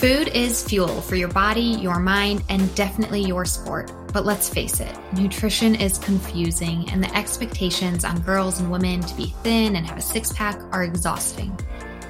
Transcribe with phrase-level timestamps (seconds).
[0.00, 3.92] Food is fuel for your body, your mind, and definitely your sport.
[4.14, 9.14] But let's face it, nutrition is confusing, and the expectations on girls and women to
[9.14, 11.54] be thin and have a six pack are exhausting.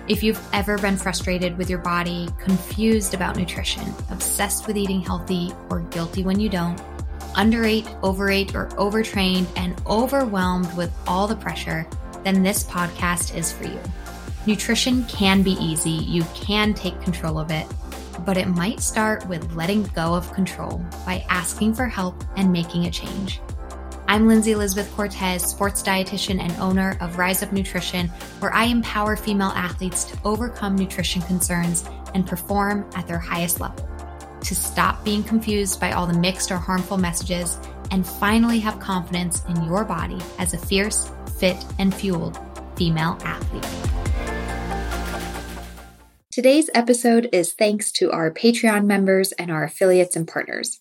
[0.07, 5.53] If you've ever been frustrated with your body, confused about nutrition, obsessed with eating healthy,
[5.69, 6.81] or guilty when you don't,
[7.35, 11.89] underate, overate, or overtrained, and overwhelmed with all the pressure,
[12.23, 13.81] then this podcast is for you.
[14.51, 17.69] Nutrition can be easy, you can take control of it
[18.27, 22.87] but it might start with letting go of control by asking for help and making
[22.87, 23.41] a change.
[24.09, 28.09] I'm Lindsay Elizabeth Cortez, sports dietitian and owner of Rise Up Nutrition,
[28.41, 33.89] where I empower female athletes to overcome nutrition concerns and perform at their highest level,
[34.41, 37.57] to stop being confused by all the mixed or harmful messages,
[37.93, 42.37] and finally have confidence in your body as a fierce, fit, and fueled
[42.77, 44.10] female athlete.
[46.41, 50.81] Today's episode is thanks to our Patreon members and our affiliates and partners.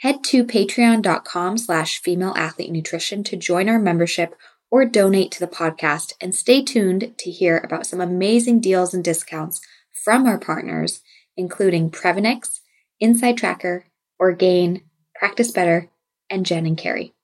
[0.00, 4.34] Head to patreon.com slash female athlete nutrition to join our membership
[4.72, 9.04] or donate to the podcast and stay tuned to hear about some amazing deals and
[9.04, 9.60] discounts
[9.92, 11.00] from our partners,
[11.36, 12.58] including Previnex,
[12.98, 13.84] Inside Tracker,
[14.18, 14.82] Orgain,
[15.14, 15.88] Practice Better,
[16.28, 17.14] and Jen and Carrie.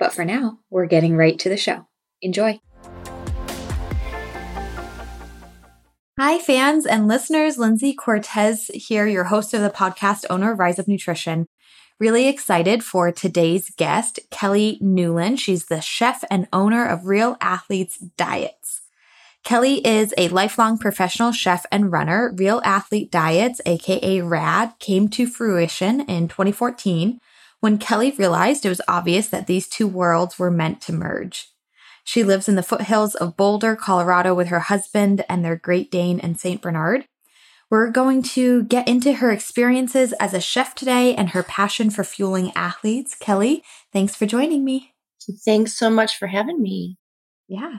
[0.00, 1.86] But for now, we're getting right to the show.
[2.20, 2.58] Enjoy.
[6.16, 7.58] Hi, fans and listeners.
[7.58, 11.48] Lindsay Cortez here, your host of the podcast, owner of Rise Up Nutrition.
[11.98, 15.36] Really excited for today's guest, Kelly Newlon.
[15.36, 18.82] She's the chef and owner of Real Athletes Diets.
[19.42, 22.32] Kelly is a lifelong professional chef and runner.
[22.36, 27.18] Real Athlete Diets, aka RAD, came to fruition in 2014
[27.58, 31.48] when Kelly realized it was obvious that these two worlds were meant to merge.
[32.04, 36.20] She lives in the foothills of Boulder, Colorado with her husband and their Great Dane
[36.20, 36.60] and St.
[36.60, 37.06] Bernard.
[37.70, 42.04] We're going to get into her experiences as a chef today and her passion for
[42.04, 43.16] fueling athletes.
[43.18, 44.92] Kelly, thanks for joining me.
[45.44, 46.98] Thanks so much for having me.
[47.48, 47.78] Yeah.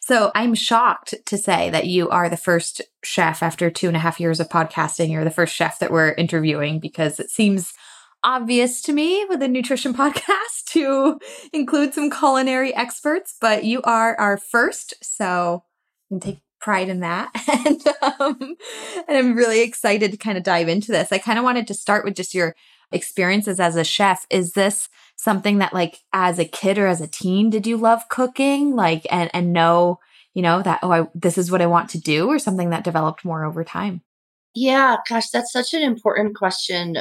[0.00, 4.00] So I'm shocked to say that you are the first chef after two and a
[4.00, 5.10] half years of podcasting.
[5.10, 7.74] You're the first chef that we're interviewing because it seems
[8.24, 11.20] obvious to me with a nutrition podcast to
[11.52, 14.94] include some culinary experts, but you are our first.
[15.02, 15.62] So
[16.10, 17.30] you can take pride in that.
[17.66, 17.82] and,
[18.18, 18.56] um,
[19.06, 21.12] and I'm really excited to kind of dive into this.
[21.12, 22.56] I kind of wanted to start with just your
[22.90, 24.26] experiences as a chef.
[24.30, 28.08] Is this something that like as a kid or as a teen, did you love
[28.08, 28.74] cooking?
[28.74, 30.00] Like, and, and know,
[30.32, 32.82] you know, that, oh, I, this is what I want to do or something that
[32.82, 34.00] developed more over time?
[34.54, 36.96] Yeah, gosh, that's such an important question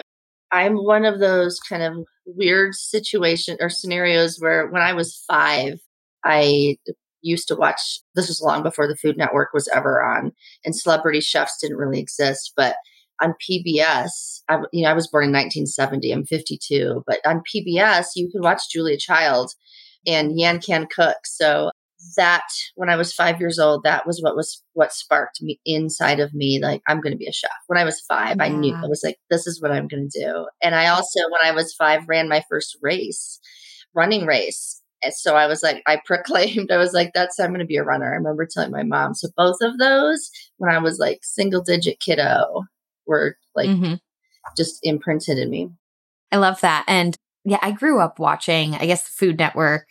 [0.53, 5.79] I'm one of those kind of weird situation or scenarios where when I was five,
[6.23, 6.77] I
[7.21, 10.31] used to watch this was long before the Food Network was ever on
[10.63, 12.75] and celebrity chefs didn't really exist, but
[13.21, 16.11] on PBS, I, you know, I was born in 1970.
[16.11, 19.53] I'm 52, but on PBS, you could watch Julia Child
[20.05, 21.17] and Yan Can Cook.
[21.25, 21.71] So
[22.17, 22.43] that
[22.75, 26.33] when I was five years old, that was what was what sparked me inside of
[26.33, 26.59] me.
[26.61, 27.51] Like I'm going to be a chef.
[27.67, 28.45] When I was five, yeah.
[28.45, 30.47] I knew I was like, this is what I'm going to do.
[30.61, 33.39] And I also, when I was five, ran my first race,
[33.93, 34.81] running race.
[35.03, 37.77] And so I was like, I proclaimed, I was like, that's I'm going to be
[37.77, 38.11] a runner.
[38.11, 39.13] I remember telling my mom.
[39.15, 42.63] So both of those, when I was like single digit kiddo,
[43.05, 43.95] were like mm-hmm.
[44.57, 45.69] just imprinted in me.
[46.31, 46.85] I love that.
[46.87, 47.15] And
[47.45, 49.87] yeah, I grew up watching, I guess, the Food Network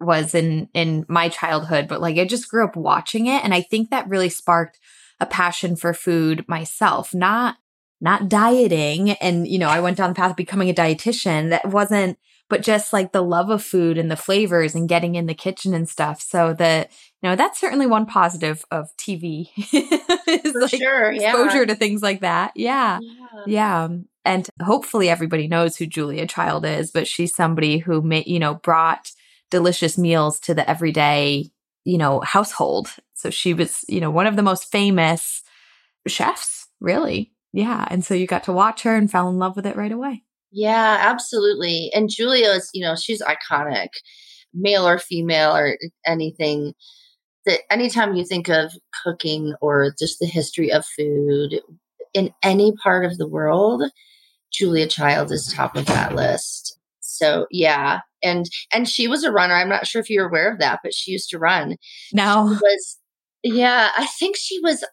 [0.00, 3.60] was in in my childhood but like i just grew up watching it and i
[3.60, 4.78] think that really sparked
[5.20, 7.56] a passion for food myself not
[8.00, 11.68] not dieting and you know i went down the path of becoming a dietitian that
[11.68, 12.18] wasn't
[12.50, 15.72] but just like the love of food and the flavors and getting in the kitchen
[15.72, 16.90] and stuff so that
[17.22, 21.30] you know that's certainly one positive of tv is for like sure yeah.
[21.30, 22.98] exposure to things like that yeah.
[23.00, 28.02] yeah yeah um, and hopefully everybody knows who julia child is but she's somebody who
[28.02, 29.12] made you know brought
[29.50, 31.50] delicious meals to the everyday,
[31.84, 32.88] you know, household.
[33.14, 35.42] So she was, you know, one of the most famous
[36.06, 37.32] chefs, really.
[37.52, 37.86] Yeah.
[37.90, 40.22] And so you got to watch her and fell in love with it right away.
[40.52, 41.90] Yeah, absolutely.
[41.94, 43.88] And Julia is, you know, she's iconic,
[44.54, 45.76] male or female or
[46.06, 46.74] anything.
[47.46, 51.60] That anytime you think of cooking or just the history of food
[52.12, 53.82] in any part of the world,
[54.52, 56.78] Julia Child is top of that list.
[57.00, 59.54] So yeah, and and she was a runner.
[59.54, 61.76] I'm not sure if you're aware of that, but she used to run.
[62.12, 62.98] No, she was
[63.42, 63.90] yeah.
[63.96, 64.84] I think she was.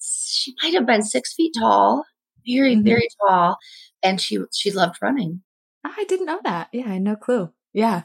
[0.00, 2.04] She might have been six feet tall,
[2.46, 2.84] very mm-hmm.
[2.84, 3.56] very tall,
[4.02, 5.42] and she she loved running.
[5.84, 6.68] I didn't know that.
[6.72, 7.52] Yeah, I had no clue.
[7.72, 8.02] Yeah.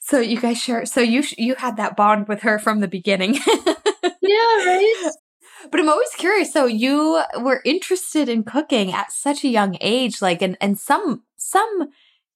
[0.00, 0.84] So you guys share.
[0.86, 3.34] So you you had that bond with her from the beginning.
[4.20, 4.64] yeah.
[4.64, 5.12] Right.
[5.70, 6.52] But I'm always curious.
[6.52, 11.22] So you were interested in cooking at such a young age, like, and, and some,
[11.36, 11.88] some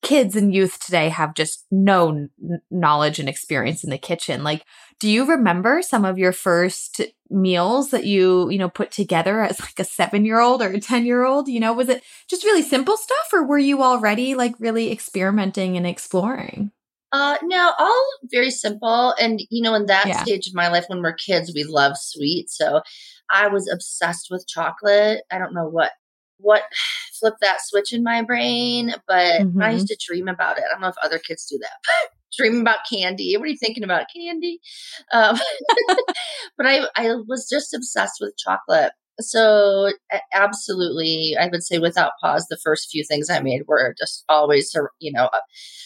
[0.06, 2.30] kids and youth today have just no n-
[2.70, 4.44] knowledge and experience in the kitchen.
[4.44, 4.64] Like,
[5.00, 9.60] do you remember some of your first meals that you, you know, put together as
[9.60, 11.48] like a seven year old or a 10 year old?
[11.48, 15.76] You know, was it just really simple stuff or were you already like really experimenting
[15.76, 16.70] and exploring?
[17.10, 19.12] Uh, no, all very simple.
[19.18, 20.22] And, you know, in that yeah.
[20.22, 22.48] stage of my life when we're kids, we love sweet.
[22.48, 22.80] So
[23.32, 25.22] I was obsessed with chocolate.
[25.32, 25.90] I don't know what
[26.38, 26.62] what
[27.18, 29.62] flipped that switch in my brain, but mm-hmm.
[29.62, 30.64] I used to dream about it.
[30.68, 33.36] I don't know if other kids do that, dream about candy.
[33.36, 34.60] What are you thinking about candy?
[35.12, 35.38] Um,
[36.56, 38.92] but I, I was just obsessed with chocolate.
[39.20, 39.92] So
[40.34, 44.74] absolutely, I would say without pause, the first few things I made were just always,
[45.00, 45.40] you know, uh,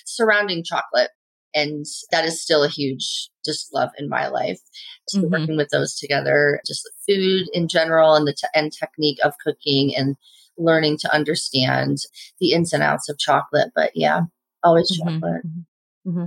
[0.05, 1.11] surrounding chocolate.
[1.55, 4.61] And that is still a huge just love in my life.
[5.09, 5.33] So mm-hmm.
[5.33, 9.95] working with those together, just the food in general and the and technique of cooking
[9.97, 10.17] and
[10.61, 11.99] learning to understand
[12.41, 13.73] the ins and outs of chocolate.
[13.75, 14.23] But yeah,
[14.63, 15.21] always mm-hmm.
[15.21, 15.47] chocolate.
[15.47, 16.11] Mm-hmm.
[16.11, 16.25] mm-hmm.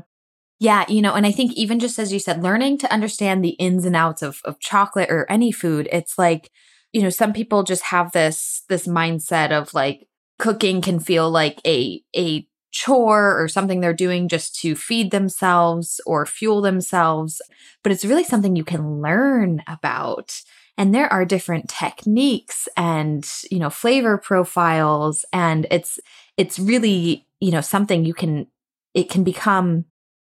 [0.60, 3.50] Yeah, you know, and I think even just as you said, learning to understand the
[3.50, 6.50] ins and outs of, of chocolate or any food, it's like,
[6.94, 10.08] you know, some people just have this this mindset of like
[10.40, 16.00] cooking can feel like a a chore or something they're doing just to feed themselves
[16.06, 17.42] or fuel themselves,
[17.84, 20.42] but it's really something you can learn about.
[20.78, 26.00] And there are different techniques and, you know, flavor profiles and it's
[26.36, 28.48] it's really, you know, something you can
[28.94, 29.86] it can become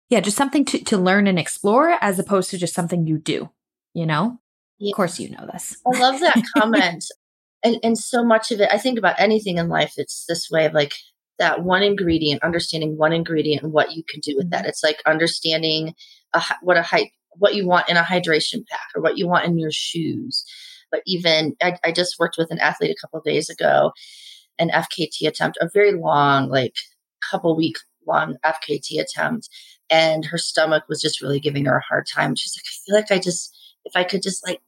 [0.09, 3.51] yeah, just something to to learn and explore as opposed to just something you do,
[3.93, 4.39] you know?
[4.79, 4.91] Yeah.
[4.91, 5.77] Of course you know this.
[5.87, 7.05] I love that comment.
[7.65, 10.67] and and so much of it, I think about anything in life, it's this way
[10.67, 10.95] of like
[11.39, 14.61] that one ingredient, understanding one ingredient and what you can do with that.
[14.61, 14.69] Mm-hmm.
[14.69, 15.95] It's like understanding
[16.33, 19.45] a, what a height, what you want in a hydration pack or what you want
[19.45, 20.45] in your shoes.
[20.91, 23.93] But even I, I just worked with an athlete a couple days ago,
[24.59, 26.77] an FKT attempt, a very long, like
[27.31, 29.49] couple week long FKT attempt,
[29.91, 32.35] and her stomach was just really giving her a hard time.
[32.37, 34.61] She's like, I feel like I just, if I could just like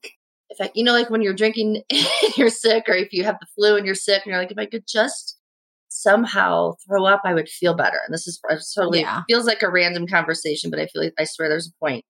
[0.51, 3.39] if I, you know, like when you're drinking and you're sick, or if you have
[3.41, 5.38] the flu and you're sick, and you're like, if I could just
[5.89, 7.99] somehow throw up, I would feel better.
[8.07, 8.41] And this is
[8.75, 9.23] totally yeah.
[9.29, 12.05] feels like a random conversation, but I feel like I swear there's a point.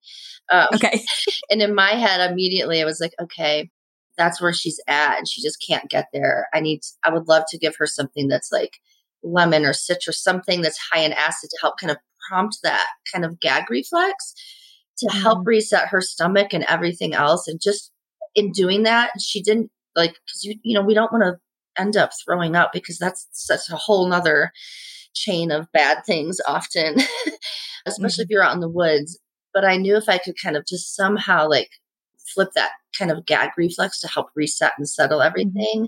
[0.51, 1.01] Um, okay.
[1.49, 3.69] and in my head, immediately I was like, okay,
[4.17, 6.47] that's where she's at, and she just can't get there.
[6.53, 6.81] I need.
[7.05, 8.77] I would love to give her something that's like
[9.23, 11.97] lemon or citrus, something that's high in acid to help kind of
[12.27, 14.33] prompt that kind of gag reflex
[14.97, 15.21] to mm-hmm.
[15.21, 17.47] help reset her stomach and everything else.
[17.47, 17.91] And just
[18.35, 21.39] in doing that, she didn't like because you you know we don't want to
[21.79, 24.51] end up throwing up because that's such a whole nother
[25.13, 26.95] chain of bad things often,
[27.85, 28.27] especially mm-hmm.
[28.27, 29.19] if you're out in the woods.
[29.53, 31.69] But I knew if I could kind of just somehow like
[32.33, 35.27] flip that kind of gag reflex to help reset and settle mm-hmm.
[35.27, 35.85] everything, mm-hmm.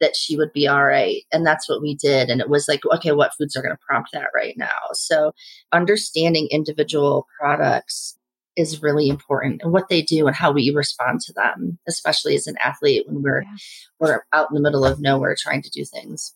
[0.00, 1.22] that she would be all right.
[1.32, 2.28] And that's what we did.
[2.28, 4.80] And it was like, okay, what foods are going to prompt that right now?
[4.92, 5.32] So
[5.72, 8.16] understanding individual products
[8.56, 12.46] is really important and what they do and how we respond to them, especially as
[12.46, 13.56] an athlete when we're yeah.
[13.98, 16.34] we're out in the middle of nowhere trying to do things.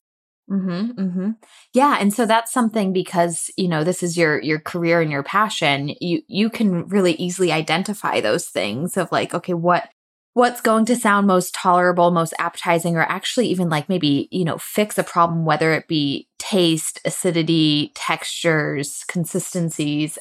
[0.50, 1.30] Mm-hmm, mm-hmm.
[1.74, 5.24] Yeah, and so that's something because you know this is your your career and your
[5.24, 5.94] passion.
[6.00, 9.88] You you can really easily identify those things of like, okay, what
[10.34, 14.56] what's going to sound most tolerable, most appetizing, or actually even like maybe you know
[14.58, 20.16] fix a problem, whether it be taste, acidity, textures, consistencies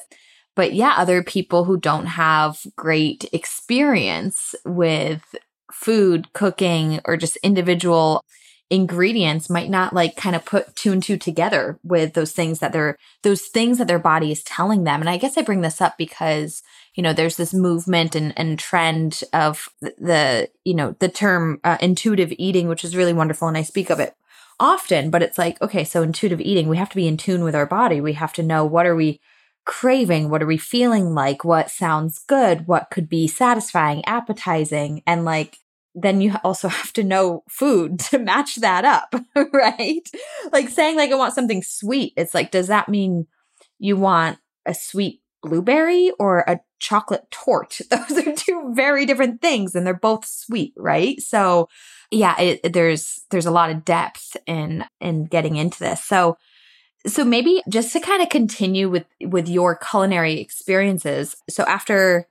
[0.56, 5.22] but yeah, other people who don't have great experience with
[5.70, 8.24] food, cooking, or just individual
[8.68, 12.72] ingredients might not like kind of put two and two together with those things that
[12.72, 15.00] they're those things that their body is telling them.
[15.00, 16.64] And i guess i bring this up because
[16.96, 21.78] you know there's this movement and, and trend of the you know the term uh,
[21.80, 24.16] intuitive eating which is really wonderful and i speak of it
[24.58, 27.54] often but it's like okay so intuitive eating we have to be in tune with
[27.54, 28.00] our body.
[28.00, 29.20] We have to know what are we
[29.66, 30.30] craving?
[30.30, 31.44] What are we feeling like?
[31.44, 32.66] What sounds good?
[32.66, 35.02] What could be satisfying, appetizing?
[35.06, 35.58] And like,
[35.94, 39.14] then you also have to know food to match that up,
[39.52, 40.08] right?
[40.52, 42.14] Like saying like I want something sweet.
[42.16, 43.26] It's like, does that mean
[43.78, 47.80] you want a sweet blueberry or a chocolate torte?
[47.90, 51.20] Those are two very different things and they're both sweet, right?
[51.20, 51.68] So
[52.10, 56.02] yeah, it, there's, there's a lot of depth in, in getting into this.
[56.04, 56.36] So
[57.06, 61.36] so maybe just to kind of continue with with your culinary experiences.
[61.48, 62.26] So after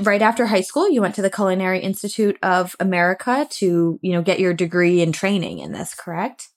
[0.00, 4.22] right after high school, you went to the Culinary Institute of America to, you know,
[4.22, 6.48] get your degree and training in this, correct?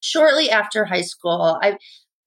[0.00, 1.78] Shortly after high school, I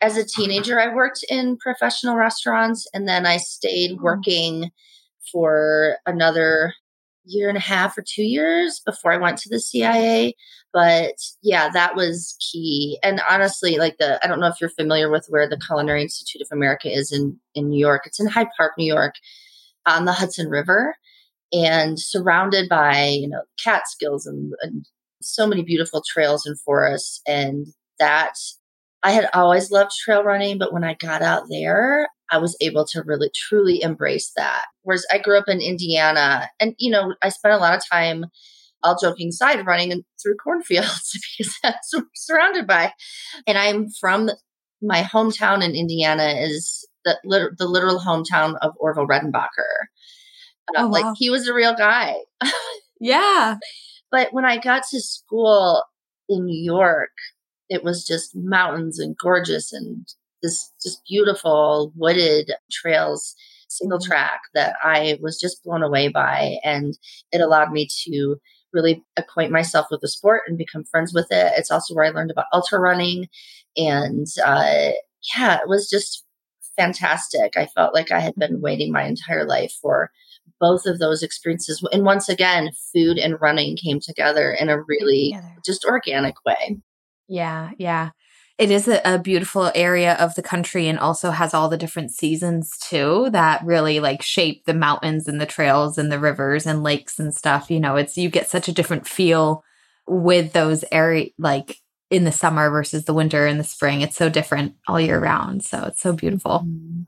[0.01, 4.01] as a teenager I worked in professional restaurants and then I stayed oh.
[4.01, 4.71] working
[5.31, 6.73] for another
[7.25, 10.35] year and a half or two years before I went to the CIA.
[10.71, 12.99] But yeah, that was key.
[13.03, 16.41] And honestly, like the, I don't know if you're familiar with where the Culinary Institute
[16.41, 18.03] of America is in, in New York.
[18.05, 19.15] It's in Hyde Park, New York,
[19.85, 20.95] on the Hudson River
[21.51, 24.85] and surrounded by, you know, Catskills and, and
[25.21, 27.21] so many beautiful trails and forests.
[27.27, 28.35] And that
[29.03, 32.85] I had always loved trail running, but when I got out there, I was able
[32.87, 34.65] to really truly embrace that.
[34.83, 38.25] Whereas I grew up in Indiana and, you know, I spent a lot of time,
[38.83, 42.93] all joking aside, running through cornfields because that's what I'm surrounded by.
[43.47, 44.29] And I'm from
[44.81, 47.17] my hometown in Indiana is the,
[47.57, 49.87] the literal hometown of Orville Redenbacher.
[50.69, 50.91] Uh, oh, wow.
[50.91, 52.15] Like he was a real guy.
[52.99, 53.57] yeah.
[54.11, 55.83] But when I got to school
[56.27, 57.11] in New York,
[57.69, 60.07] it was just mountains and gorgeous and
[60.41, 63.35] this just beautiful wooded trails
[63.69, 64.11] single mm-hmm.
[64.11, 66.57] track that I was just blown away by.
[66.63, 66.97] And
[67.31, 68.37] it allowed me to
[68.73, 71.53] really acquaint myself with the sport and become friends with it.
[71.57, 73.27] It's also where I learned about ultra running.
[73.77, 74.91] And uh,
[75.35, 76.23] yeah, it was just
[76.77, 77.57] fantastic.
[77.57, 80.11] I felt like I had been waiting my entire life for
[80.59, 81.85] both of those experiences.
[81.91, 86.77] And once again, food and running came together in a really just organic way.
[87.27, 88.09] Yeah, yeah.
[88.59, 92.11] It is a, a, beautiful area of the country and also has all the different
[92.11, 96.83] seasons too that really like shape the mountains and the trails and the rivers and
[96.83, 97.71] lakes and stuff.
[97.71, 99.63] You know, it's you get such a different feel
[100.05, 101.77] with those area like
[102.09, 104.01] in the summer versus the winter and the spring.
[104.01, 105.63] It's so different all year round.
[105.63, 106.65] So it's so beautiful.
[106.65, 107.03] Mm-hmm.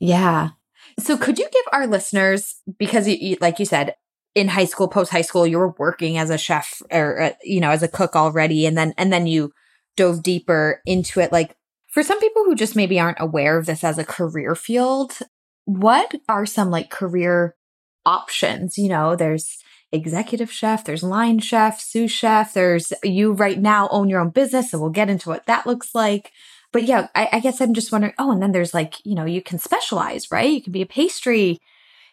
[0.00, 0.50] Yeah.
[0.98, 3.94] So could you give our listeners because you, like you said
[4.34, 7.60] in high school, post high school, you were working as a chef or uh, you
[7.60, 9.52] know as a cook already, and then and then you
[9.96, 11.32] dove deeper into it.
[11.32, 11.56] Like
[11.88, 15.18] for some people who just maybe aren't aware of this as a career field,
[15.64, 17.54] what are some like career
[18.04, 18.76] options?
[18.76, 19.58] You know, there's
[19.92, 24.70] executive chef, there's line chef, sous chef, there's you right now own your own business.
[24.70, 26.32] So we'll get into what that looks like.
[26.72, 29.24] But yeah, I, I guess I'm just wondering, oh, and then there's like, you know,
[29.24, 30.50] you can specialize, right?
[30.50, 31.60] You can be a pastry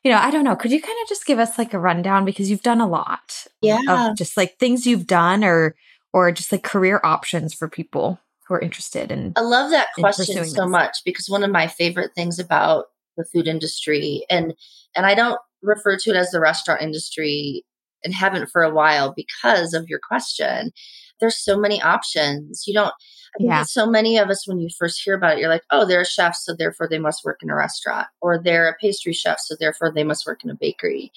[0.04, 0.56] you know, I don't know.
[0.56, 3.46] Could you kind of just give us like a rundown because you've done a lot?
[3.62, 3.80] Yeah.
[3.88, 5.76] Of just like things you've done or
[6.14, 10.46] or just like career options for people who are interested in I love that question
[10.46, 10.70] so this.
[10.70, 12.86] much because one of my favorite things about
[13.18, 14.54] the food industry and
[14.96, 17.64] and I don't refer to it as the restaurant industry
[18.04, 20.72] and haven't for a while because of your question.
[21.20, 22.64] There's so many options.
[22.66, 22.94] You don't
[23.40, 23.64] I yeah.
[23.64, 26.06] so many of us, when you first hear about it, you're like, oh, they're a
[26.06, 29.56] chef, so therefore they must work in a restaurant, or they're a pastry chef, so
[29.60, 31.12] therefore they must work in a bakery.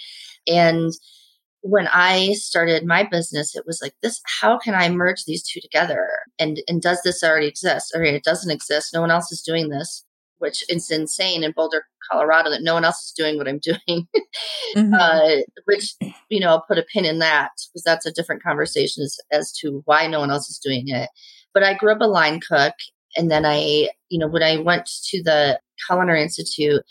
[0.46, 0.92] And
[1.64, 5.60] when I started my business, it was like this, how can I merge these two
[5.60, 6.06] together?
[6.38, 7.90] And and does this already exist?
[7.94, 8.92] Or it doesn't exist.
[8.92, 10.04] No one else is doing this,
[10.38, 14.06] which is insane in Boulder, Colorado, that no one else is doing what I'm doing.
[14.76, 14.92] mm-hmm.
[14.92, 15.94] uh, which,
[16.28, 19.50] you know, I'll put a pin in that because that's a different conversation as, as
[19.60, 21.08] to why no one else is doing it.
[21.54, 22.74] But I grew up a line cook.
[23.16, 26.82] And then I, you know, when I went to the Culinary Institute,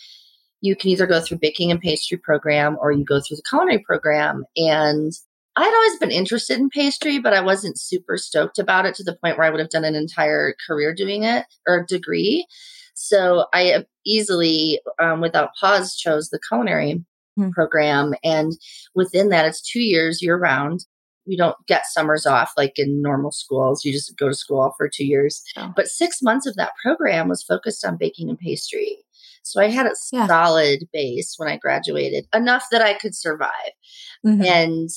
[0.63, 3.79] you can either go through baking and pastry program or you go through the culinary
[3.79, 4.45] program.
[4.55, 5.11] And
[5.57, 9.03] I had always been interested in pastry, but I wasn't super stoked about it to
[9.03, 12.47] the point where I would have done an entire career doing it or degree.
[12.93, 17.03] So I easily, um, without pause, chose the culinary
[17.35, 17.49] hmm.
[17.49, 18.13] program.
[18.23, 18.53] And
[18.95, 20.85] within that, it's two years year round.
[21.25, 23.83] You don't get summers off like in normal schools.
[23.83, 25.43] You just go to school for two years.
[25.57, 25.73] Oh.
[25.75, 28.99] But six months of that program was focused on baking and pastry.
[29.43, 30.25] So I had a yeah.
[30.25, 33.51] solid base when I graduated, enough that I could survive.
[34.25, 34.43] Mm-hmm.
[34.43, 34.89] And,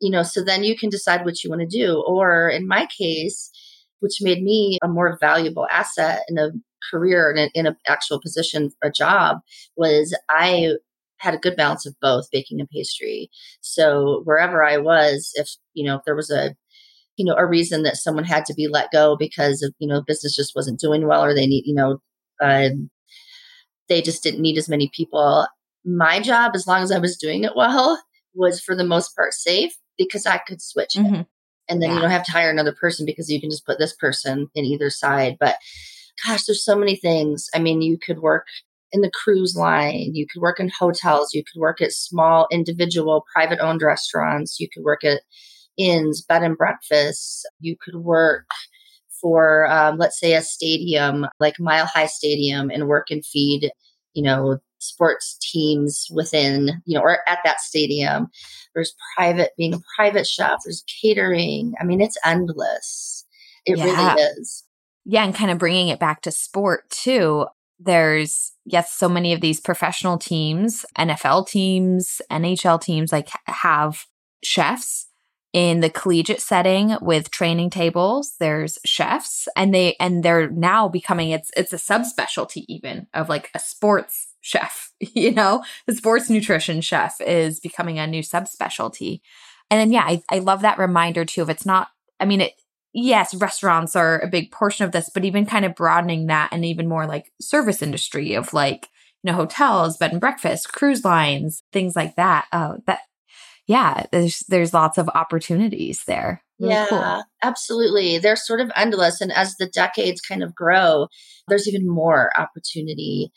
[0.00, 2.02] you know, so then you can decide what you want to do.
[2.06, 3.50] Or in my case,
[4.00, 6.50] which made me a more valuable asset in a
[6.90, 9.38] career and in an actual position, a job,
[9.76, 10.74] was I
[11.18, 13.28] had a good balance of both baking and pastry.
[13.60, 16.54] So wherever I was, if, you know, if there was a,
[17.16, 20.02] you know, a reason that someone had to be let go because of, you know,
[20.06, 22.00] business just wasn't doing well or they need, you know,
[22.40, 22.68] uh,
[23.88, 25.46] they just didn't need as many people.
[25.84, 28.02] My job, as long as I was doing it well,
[28.34, 31.14] was for the most part safe because I could switch mm-hmm.
[31.14, 31.26] it.
[31.68, 31.96] And then yeah.
[31.96, 34.64] you don't have to hire another person because you can just put this person in
[34.64, 35.36] either side.
[35.38, 35.56] But
[36.24, 37.48] gosh, there's so many things.
[37.54, 38.46] I mean, you could work
[38.90, 43.26] in the cruise line, you could work in hotels, you could work at small individual
[43.32, 45.20] private owned restaurants, you could work at
[45.76, 48.46] inns, bed and breakfasts, you could work
[49.20, 53.70] for, um, let's say, a stadium like Mile High Stadium and work and feed,
[54.14, 58.28] you know, sports teams within, you know, or at that stadium.
[58.74, 61.74] There's private, being a private chef, there's catering.
[61.80, 63.26] I mean, it's endless.
[63.66, 63.84] It yeah.
[63.84, 64.64] really is.
[65.04, 65.24] Yeah.
[65.24, 67.46] And kind of bringing it back to sport too.
[67.78, 74.04] there's yes so many of these professional teams nfl teams nhl teams like have
[74.42, 75.07] chefs
[75.58, 81.30] in the collegiate setting with training tables there's chefs and they and they're now becoming
[81.30, 85.64] it's it's a subspecialty even of like a sports chef you know?
[85.86, 89.20] The sports nutrition chef is becoming a new subspecialty.
[89.70, 91.88] And then yeah I, I love that reminder too of it's not
[92.20, 92.52] i mean it
[92.94, 96.64] yes restaurants are a big portion of this but even kind of broadening that and
[96.64, 98.88] even more like service industry of like
[99.22, 103.00] you know hotels bed and breakfast cruise lines things like that uh that
[103.68, 106.42] yeah, there's there's lots of opportunities there.
[106.58, 107.22] Really yeah, cool.
[107.42, 108.18] absolutely.
[108.18, 109.20] They're sort of endless.
[109.20, 111.06] And as the decades kind of grow,
[111.46, 113.30] there's even more opportunity.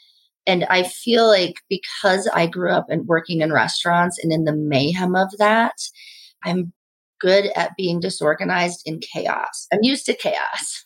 [0.47, 4.55] And I feel like because I grew up and working in restaurants and in the
[4.55, 5.75] mayhem of that,
[6.43, 6.71] I'm
[7.19, 9.67] good at being disorganized in chaos.
[9.71, 10.85] I'm used to chaos.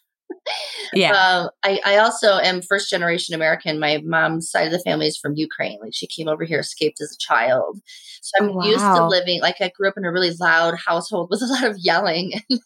[0.94, 1.14] Yeah.
[1.14, 3.80] Uh, I, I also am first generation American.
[3.80, 5.80] My mom's side of the family is from Ukraine.
[5.82, 7.80] Like she came over here, escaped as a child.
[8.22, 8.64] So I'm wow.
[8.64, 11.64] used to living like I grew up in a really loud household with a lot
[11.64, 12.60] of yelling and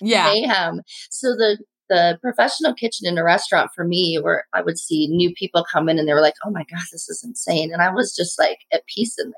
[0.00, 0.24] yeah.
[0.24, 0.82] mayhem.
[1.10, 1.58] So the
[1.90, 5.88] the professional kitchen in a restaurant for me where I would see new people come
[5.88, 7.72] in and they were like, Oh my God, this is insane.
[7.72, 9.32] And I was just like at peace in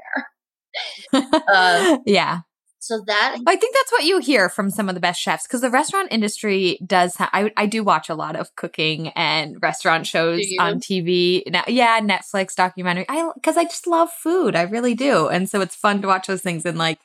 [1.13, 1.23] there.
[1.53, 2.41] uh, yeah.
[2.87, 5.61] So that I think that's what you hear from some of the best chefs because
[5.61, 7.17] the restaurant industry does.
[7.17, 11.43] Ha- I I do watch a lot of cooking and restaurant shows on TV.
[11.51, 13.05] Now, yeah, Netflix documentary.
[13.09, 14.55] I because I just love food.
[14.55, 16.65] I really do, and so it's fun to watch those things.
[16.65, 17.01] And like,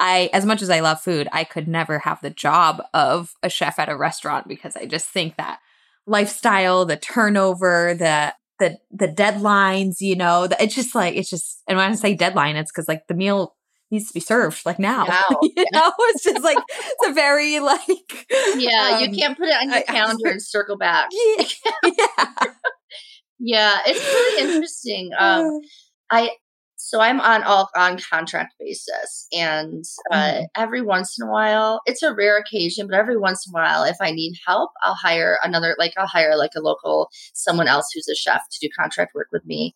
[0.00, 3.50] I as much as I love food, I could never have the job of a
[3.50, 5.58] chef at a restaurant because I just think that
[6.06, 11.62] lifestyle, the turnover, the the the deadlines, you know, the, it's just like it's just.
[11.68, 13.56] And when I say deadline, it's because like the meal
[13.90, 15.04] needs to be served like now.
[15.04, 15.24] now.
[15.42, 18.26] you know, it's just like it's a very like
[18.56, 21.08] Yeah, um, you can't put it on your calendar I, and circle back.
[21.12, 21.44] Yeah.
[21.84, 22.44] yeah.
[23.38, 25.10] yeah, it's really interesting.
[25.18, 25.60] Um
[26.10, 26.30] I
[26.80, 30.46] so I'm on all on contract basis and uh, mm.
[30.56, 33.82] every once in a while it's a rare occasion but every once in a while
[33.82, 37.88] if i need help i'll hire another like i'll hire like a local someone else
[37.92, 39.74] who's a chef to do contract work with me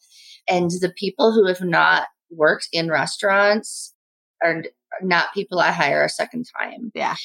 [0.49, 3.95] and the people who have not worked in restaurants
[4.43, 4.63] are
[5.03, 6.91] not people I hire a second time.
[6.95, 7.17] Yeah.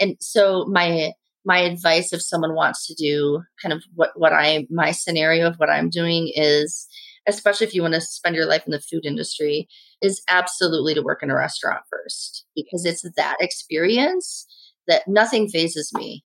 [0.00, 1.12] And so my
[1.44, 5.56] my advice if someone wants to do kind of what what I my scenario of
[5.56, 6.86] what I'm doing is
[7.26, 9.66] especially if you want to spend your life in the food industry
[10.02, 14.46] is absolutely to work in a restaurant first because it's that experience
[14.86, 16.24] that nothing fazes me.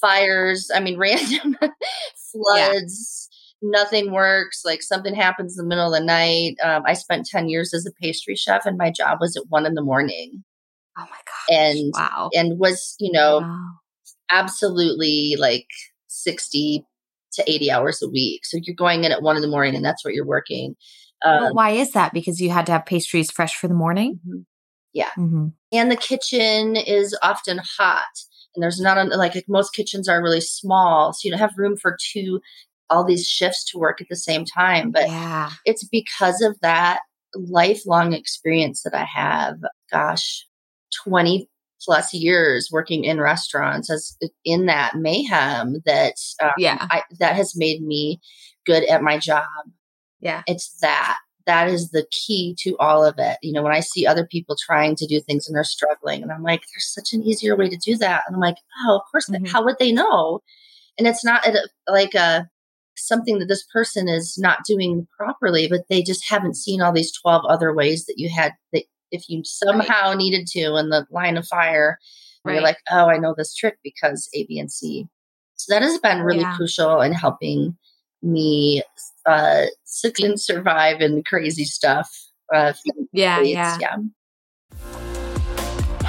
[0.00, 1.56] Fires, I mean random
[2.32, 3.28] floods,
[3.62, 4.62] nothing works.
[4.64, 6.56] Like something happens in the middle of the night.
[6.62, 9.66] Um, I spent 10 years as a pastry chef and my job was at one
[9.66, 10.44] in the morning.
[10.98, 11.56] Oh my God.
[11.56, 12.30] And, wow.
[12.32, 13.70] and was, you know, wow.
[14.30, 15.66] absolutely like
[16.08, 16.84] 60
[17.34, 18.44] to 80 hours a week.
[18.44, 20.74] So you're going in at one in the morning and that's what you're working.
[21.24, 22.12] Um, why is that?
[22.12, 24.20] Because you had to have pastries fresh for the morning?
[24.26, 24.40] Mm-hmm.
[24.92, 25.10] Yeah.
[25.18, 25.48] Mm-hmm.
[25.72, 28.04] And the kitchen is often hot
[28.54, 31.56] and there's not a, like, like most kitchens are really small so you don't have
[31.56, 32.40] room for two
[32.90, 34.90] all these shifts to work at the same time.
[34.90, 35.50] But yeah.
[35.64, 37.00] it's because of that
[37.34, 39.58] lifelong experience that I have.
[39.90, 40.46] Gosh,
[41.04, 41.48] 20
[41.82, 47.56] plus years working in restaurants as in that mayhem that um, yeah I, that has
[47.56, 48.20] made me
[48.66, 49.46] good at my job
[50.20, 53.80] yeah it's that that is the key to all of it you know when i
[53.80, 57.14] see other people trying to do things and they're struggling and i'm like there's such
[57.14, 59.46] an easier way to do that and i'm like oh of course mm-hmm.
[59.46, 60.40] how would they know
[60.98, 62.46] and it's not a, like a
[62.96, 67.12] something that this person is not doing properly, but they just haven't seen all these
[67.12, 70.16] 12 other ways that you had that if you somehow right.
[70.16, 71.98] needed to in the line of fire,
[72.44, 72.54] right.
[72.54, 75.06] you're like, oh, I know this trick because A, B, and C.
[75.56, 76.56] So that has been really yeah.
[76.56, 77.76] crucial in helping
[78.22, 78.82] me
[79.26, 82.10] uh, succeed and survive in the crazy stuff.
[82.52, 82.72] Uh,
[83.12, 83.78] yeah, yeah.
[83.80, 83.96] yeah.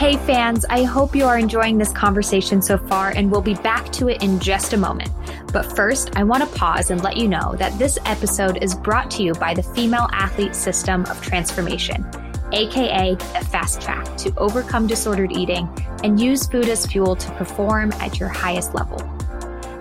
[0.01, 3.91] Hey, fans, I hope you are enjoying this conversation so far, and we'll be back
[3.91, 5.11] to it in just a moment.
[5.53, 9.11] But first, I want to pause and let you know that this episode is brought
[9.11, 12.03] to you by the Female Athlete System of Transformation,
[12.51, 15.69] aka the Fast Track to overcome disordered eating
[16.03, 19.07] and use food as fuel to perform at your highest level.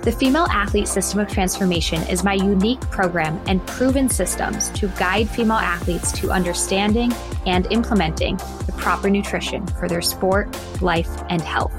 [0.02, 5.28] The Female Athlete System of Transformation is my unique program and proven systems to guide
[5.28, 7.12] female athletes to understanding
[7.44, 11.74] and implementing the proper nutrition for their sport, life, and health.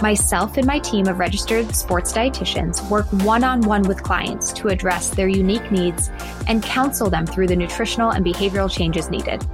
[0.00, 4.68] Myself and my team of registered sports dietitians work one on one with clients to
[4.68, 6.10] address their unique needs
[6.48, 9.46] and counsel them through the nutritional and behavioral changes needed.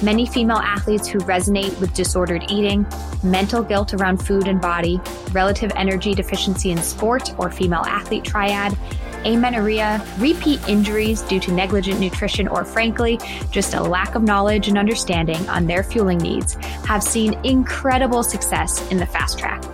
[0.00, 2.86] Many female athletes who resonate with disordered eating,
[3.24, 5.00] mental guilt around food and body,
[5.32, 8.78] relative energy deficiency in sport or female athlete triad,
[9.24, 13.18] amenorrhea, repeat injuries due to negligent nutrition, or frankly,
[13.50, 16.54] just a lack of knowledge and understanding on their fueling needs,
[16.86, 19.64] have seen incredible success in the fast track.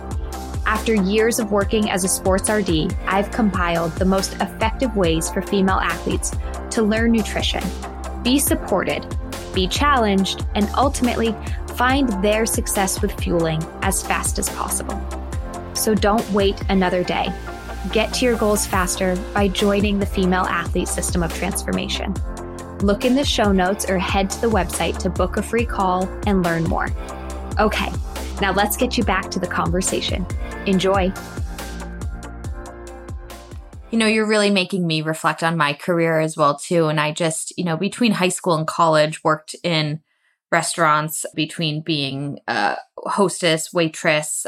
[0.65, 5.43] After years of working as a sports RD, I've compiled the most effective ways for
[5.43, 6.31] female athletes
[6.71, 7.63] to learn nutrition,
[8.23, 9.05] be supported,
[9.55, 11.35] be challenged, and ultimately
[11.75, 15.01] find their success with fueling as fast as possible.
[15.73, 17.33] So don't wait another day.
[17.91, 22.13] Get to your goals faster by joining the Female Athlete System of Transformation.
[22.79, 26.07] Look in the show notes or head to the website to book a free call
[26.27, 26.89] and learn more.
[27.59, 27.91] Okay,
[28.41, 30.25] now let's get you back to the conversation.
[30.65, 31.11] Enjoy.
[33.91, 37.11] You know, you're really making me reflect on my career as well too and I
[37.11, 40.01] just, you know, between high school and college worked in
[40.51, 44.45] restaurants between being a hostess, waitress,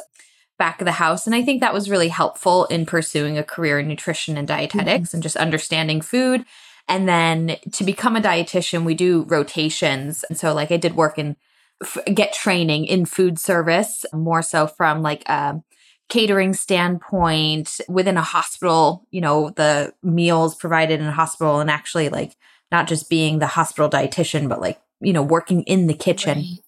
[0.58, 1.26] back of the house.
[1.26, 5.10] And I think that was really helpful in pursuing a career in nutrition and dietetics
[5.10, 5.18] mm-hmm.
[5.18, 6.46] and just understanding food.
[6.88, 10.24] And then to become a dietitian, we do rotations.
[10.30, 11.36] And so, like, I did work in
[11.84, 15.62] f- get training in food service, more so from like a
[16.10, 22.10] catering standpoint within a hospital, you know, the meals provided in a hospital and actually
[22.10, 22.36] like
[22.72, 26.38] not just being the hospital dietitian, but like, you know, working in the kitchen.
[26.38, 26.60] Right.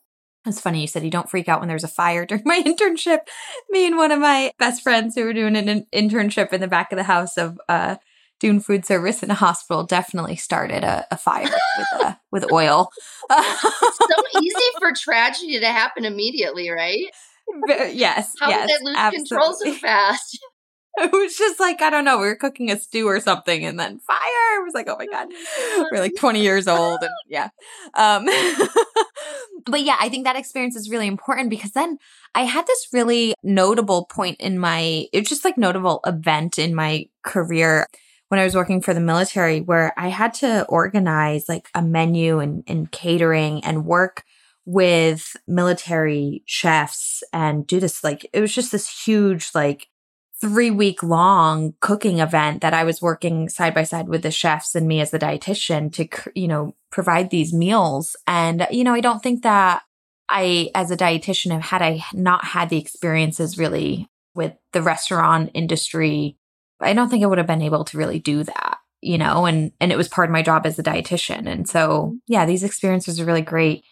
[0.45, 3.19] It's funny you said you don't freak out when there's a fire during my internship.
[3.69, 6.91] Me and one of my best friends who were doing an internship in the back
[6.91, 7.95] of the house of uh,
[8.39, 12.89] doing food service in a hospital definitely started a, a fire with uh, with oil.
[13.31, 17.05] so easy for tragedy to happen immediately, right?
[17.67, 18.33] Yes.
[18.39, 19.29] How yes, did they lose absolutely.
[19.29, 20.39] control so fast?
[20.97, 22.17] it was just like I don't know.
[22.17, 24.17] We were cooking a stew or something, and then fire.
[24.59, 25.27] It was like, oh my god,
[25.91, 27.49] we're like twenty years old, and yeah.
[27.93, 28.25] Um,
[29.65, 31.97] but yeah, I think that experience is really important because then
[32.35, 35.05] I had this really notable point in my.
[35.13, 37.87] It's just like notable event in my career
[38.27, 42.39] when I was working for the military, where I had to organize like a menu
[42.39, 44.23] and, and catering and work
[44.69, 49.87] with military chefs and do this like it was just this huge like
[50.39, 54.75] three week long cooking event that I was working side by side with the chefs
[54.75, 56.07] and me as the dietitian to,
[56.39, 58.15] you know, provide these meals.
[58.27, 59.81] And, you know, I don't think that
[60.29, 65.49] I, as a dietitian, have had I not had the experiences really with the restaurant
[65.55, 66.37] industry,
[66.79, 69.71] I don't think I would have been able to really do that, you know, and,
[69.81, 71.47] and it was part of my job as a dietitian.
[71.47, 73.83] And so, yeah, these experiences are really great.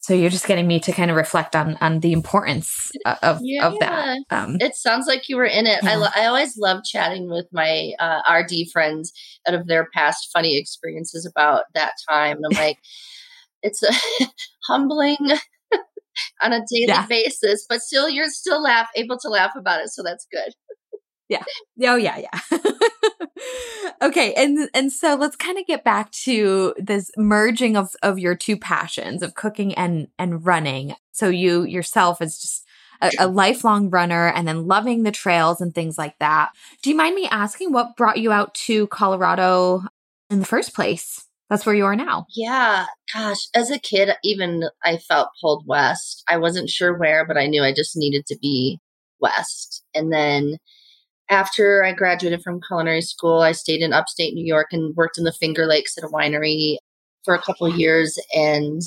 [0.00, 3.66] So you're just getting me to kind of reflect on on the importance of yeah.
[3.66, 4.18] of that.
[4.30, 5.80] Um, it sounds like you were in it.
[5.82, 5.90] Yeah.
[5.90, 9.12] I lo- I always love chatting with my uh, RD friends
[9.46, 12.36] out of their past funny experiences about that time.
[12.36, 12.78] And I'm like,
[13.62, 13.82] it's
[14.68, 15.18] humbling
[16.42, 17.06] on a daily yeah.
[17.06, 20.54] basis, but still you're still laugh able to laugh about it, so that's good.
[21.28, 21.42] yeah.
[21.82, 22.58] Oh yeah, yeah.
[24.02, 28.34] Okay, and and so let's kind of get back to this merging of of your
[28.34, 30.94] two passions of cooking and and running.
[31.12, 32.64] So you yourself is just
[33.00, 36.50] a, a, lifelong runner and then loving the trails and things like that.
[36.82, 39.82] Do you mind me asking what brought you out to Colorado
[40.30, 41.24] in the first place?
[41.48, 42.26] That's where you are now.
[42.34, 42.86] Yeah.
[43.12, 46.22] Gosh, as a kid, even I felt pulled west.
[46.28, 48.80] I wasn't sure where, but I knew I just needed to be
[49.20, 49.82] west.
[49.94, 50.58] And then
[51.30, 55.24] after I graduated from culinary school, I stayed in upstate New York and worked in
[55.24, 56.78] the Finger Lakes at a winery
[57.24, 58.18] for a couple years.
[58.34, 58.80] And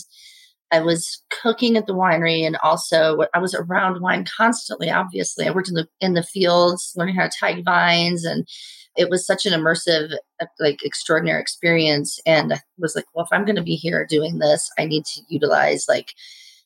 [0.71, 4.89] I was cooking at the winery and also I was around wine constantly.
[4.89, 8.47] Obviously, I worked in the in the fields, learning how to tie vines, and
[8.95, 10.15] it was such an immersive,
[10.59, 12.19] like extraordinary experience.
[12.25, 15.05] And I was like, well, if I'm going to be here doing this, I need
[15.05, 16.13] to utilize like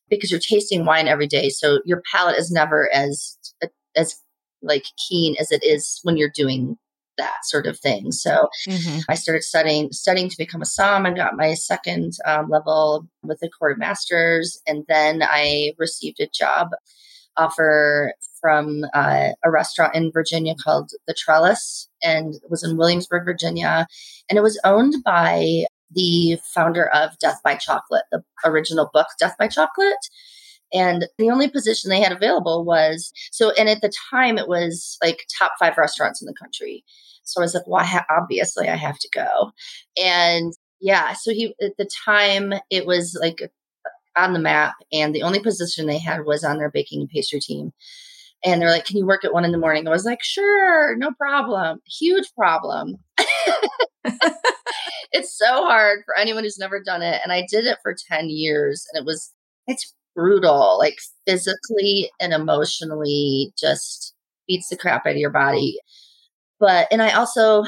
[0.07, 3.37] because you're tasting wine every day, so your palate is never as
[3.95, 4.15] as
[4.65, 6.77] like keen as it is when you're doing
[7.17, 8.11] that sort of thing.
[8.11, 8.99] So mm-hmm.
[9.09, 13.39] I started studying studying to become a som and got my second um, level with
[13.39, 16.69] the Court Masters, and then I received a job
[17.37, 23.25] offer from uh, a restaurant in Virginia called The Trellis, and it was in Williamsburg,
[23.25, 23.87] Virginia,
[24.29, 29.35] and it was owned by the founder of Death by Chocolate, the original book Death
[29.37, 29.95] by Chocolate.
[30.73, 34.97] And the only position they had available was so, and at the time it was
[35.03, 36.83] like top five restaurants in the country.
[37.23, 39.51] So I was like, well, I ha- obviously I have to go.
[40.01, 43.51] And yeah, so he, at the time it was like
[44.17, 47.39] on the map and the only position they had was on their baking and pastry
[47.39, 47.73] team.
[48.43, 49.87] And they're like, can you work at one in the morning?
[49.87, 51.79] I was like, sure, no problem.
[51.99, 52.97] Huge problem.
[55.11, 57.21] it's so hard for anyone who's never done it.
[57.23, 59.33] And I did it for 10 years and it was,
[59.67, 60.97] it's brutal, like
[61.27, 64.13] physically and emotionally just
[64.47, 65.77] beats the crap out of your body.
[66.59, 67.63] But, and I also,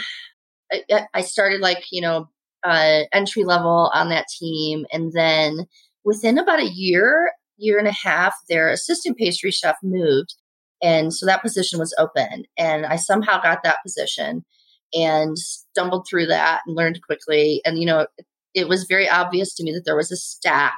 [0.72, 2.30] I, I started like, you know,
[2.66, 4.86] uh, entry level on that team.
[4.92, 5.66] And then
[6.04, 10.36] within about a year, year and a half, their assistant pastry chef moved.
[10.82, 12.46] And so that position was open.
[12.58, 14.46] And I somehow got that position
[14.94, 17.62] and stumbled through that and learned quickly.
[17.66, 18.08] And, you know,
[18.54, 20.76] it was very obvious to me that there was a stack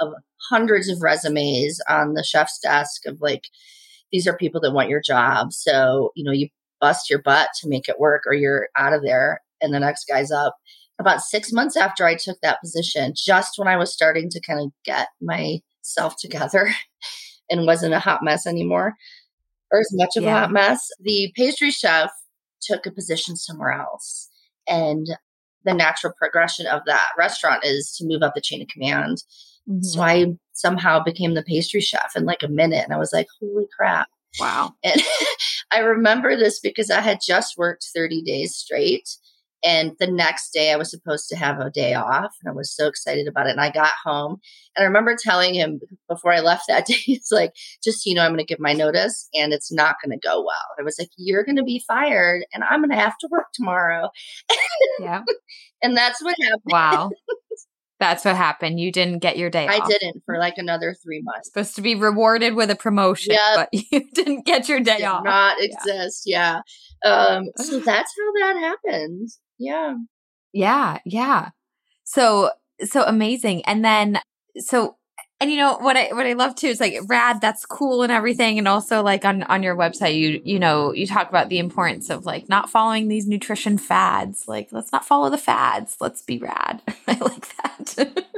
[0.00, 0.12] of
[0.48, 3.44] hundreds of resumes on the chef's desk of like,
[4.12, 5.52] these are people that want your job.
[5.52, 6.48] So, you know, you
[6.80, 10.06] bust your butt to make it work or you're out of there and the next
[10.06, 10.56] guy's up.
[10.98, 14.60] About six months after I took that position, just when I was starting to kind
[14.60, 16.70] of get myself together
[17.50, 18.94] and wasn't a hot mess anymore,
[19.70, 20.36] or as much of yeah.
[20.36, 22.10] a hot mess, the pastry chef
[22.60, 24.28] took a position somewhere else.
[24.68, 25.06] And
[25.64, 29.22] the natural progression of that restaurant is to move up the chain of command.
[29.68, 29.82] Mm-hmm.
[29.82, 32.84] So I somehow became the pastry chef in like a minute.
[32.84, 34.08] And I was like, holy crap.
[34.38, 34.72] Wow.
[34.84, 35.00] And
[35.72, 39.08] I remember this because I had just worked 30 days straight.
[39.62, 42.74] And the next day I was supposed to have a day off and I was
[42.74, 43.50] so excited about it.
[43.50, 44.38] And I got home
[44.74, 47.52] and I remember telling him before I left that day, it's like,
[47.84, 50.38] just, you know, I'm going to give my notice and it's not going to go
[50.40, 50.66] well.
[50.78, 53.46] I was like, you're going to be fired and I'm going to have to work
[53.54, 54.10] tomorrow.
[54.98, 55.22] Yeah.
[55.82, 56.62] and that's what happened.
[56.66, 57.10] Wow.
[58.00, 58.80] That's what happened.
[58.80, 59.74] You didn't get your day off.
[59.74, 59.88] I off.
[59.88, 61.48] didn't for like another three months.
[61.48, 63.54] Supposed to be rewarded with a promotion, yep.
[63.56, 65.22] but you didn't get your day Did off.
[65.22, 66.22] Not exist.
[66.24, 66.62] Yeah.
[67.04, 67.10] yeah.
[67.12, 69.28] Um, so that's how that happened.
[69.58, 69.94] Yeah.
[70.54, 70.98] Yeah.
[71.04, 71.50] Yeah.
[72.04, 72.50] So,
[72.82, 73.62] so amazing.
[73.66, 74.18] And then,
[74.56, 74.96] so,
[75.40, 78.12] and you know what I what I love too is like rad that's cool and
[78.12, 78.58] everything.
[78.58, 82.10] And also like on on your website you you know you talk about the importance
[82.10, 84.44] of like not following these nutrition fads.
[84.46, 85.96] Like let's not follow the fads.
[86.00, 86.82] Let's be rad.
[87.08, 88.24] I like that.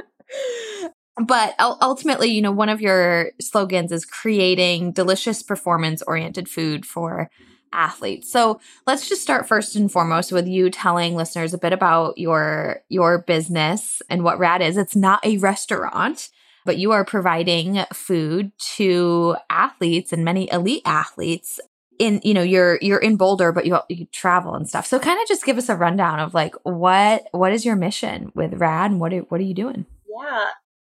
[1.15, 7.29] But ultimately you know one of your slogans is creating delicious performance oriented food for
[7.71, 8.31] athletes.
[8.31, 12.81] So let's just start first and foremost with you telling listeners a bit about your
[12.89, 14.77] your business and what Rad is.
[14.77, 16.29] It's not a restaurant,
[16.65, 21.59] but you are providing food to athletes and many elite athletes
[21.99, 24.85] in you know you're you're in Boulder but you you travel and stuff.
[24.85, 28.31] So kind of just give us a rundown of like what what is your mission
[28.35, 29.85] with Rad and what are, what are you doing?
[30.07, 30.49] Yeah.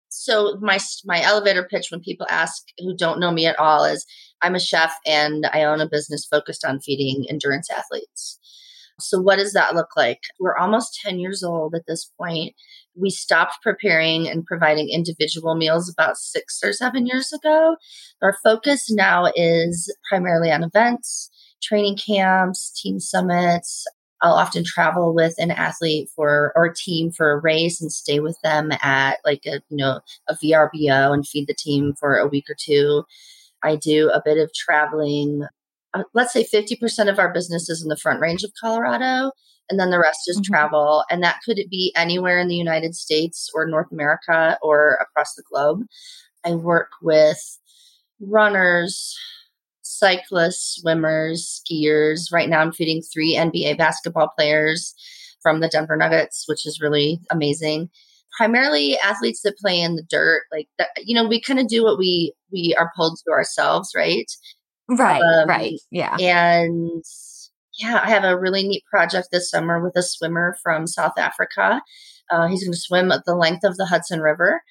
[0.09, 4.05] So my my elevator pitch when people ask who don't know me at all is
[4.41, 8.39] I'm a chef and I own a business focused on feeding endurance athletes.
[8.99, 10.21] So, what does that look like?
[10.39, 12.55] We're almost 10 years old at this point.
[12.99, 17.75] We stopped preparing and providing individual meals about six or seven years ago.
[18.21, 21.29] Our focus now is primarily on events,
[21.61, 23.85] training camps, team summits.
[24.21, 28.37] I'll often travel with an athlete for or team for a race and stay with
[28.43, 32.49] them at like a you know a VRBO and feed the team for a week
[32.49, 33.03] or two.
[33.63, 35.45] I do a bit of traveling.
[35.93, 39.31] Uh, let's say 50% of our business is in the front range of Colorado,
[39.69, 40.53] and then the rest is mm-hmm.
[40.53, 41.03] travel.
[41.09, 45.43] And that could be anywhere in the United States or North America or across the
[45.51, 45.81] globe.
[46.45, 47.39] I work with
[48.19, 49.15] runners,
[49.81, 52.31] cyclists, swimmers, skiers.
[52.31, 54.93] Right now, I'm feeding three NBA basketball players
[55.41, 57.89] from the Denver Nuggets, which is really amazing
[58.37, 61.83] primarily athletes that play in the dirt like that you know we kind of do
[61.83, 64.29] what we we are pulled to ourselves right
[64.89, 67.03] right um, right yeah and
[67.77, 71.81] yeah i have a really neat project this summer with a swimmer from south africa.
[72.31, 74.61] Uh, he's going to swim at the length of the hudson river.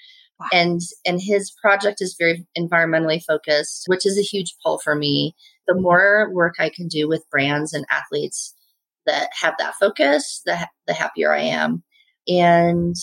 [0.40, 0.48] Wow.
[0.52, 5.34] and and his project is very environmentally focused which is a huge pull for me.
[5.68, 8.52] The more work i can do with brands and athletes
[9.06, 11.84] that have that focus the, the happier i am.
[12.26, 12.96] And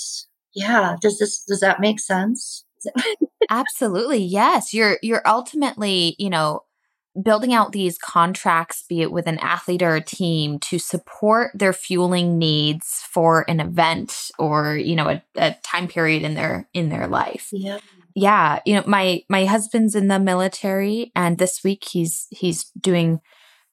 [0.53, 2.65] yeah does this does that make sense?
[3.49, 4.73] Absolutely yes.
[4.73, 6.61] You're you're ultimately you know
[7.21, 11.73] building out these contracts be it with an athlete or a team to support their
[11.73, 16.89] fueling needs for an event or you know a, a time period in their in
[16.89, 17.79] their life yeah
[18.15, 23.19] yeah you know my my husband's in the military and this week he's he's doing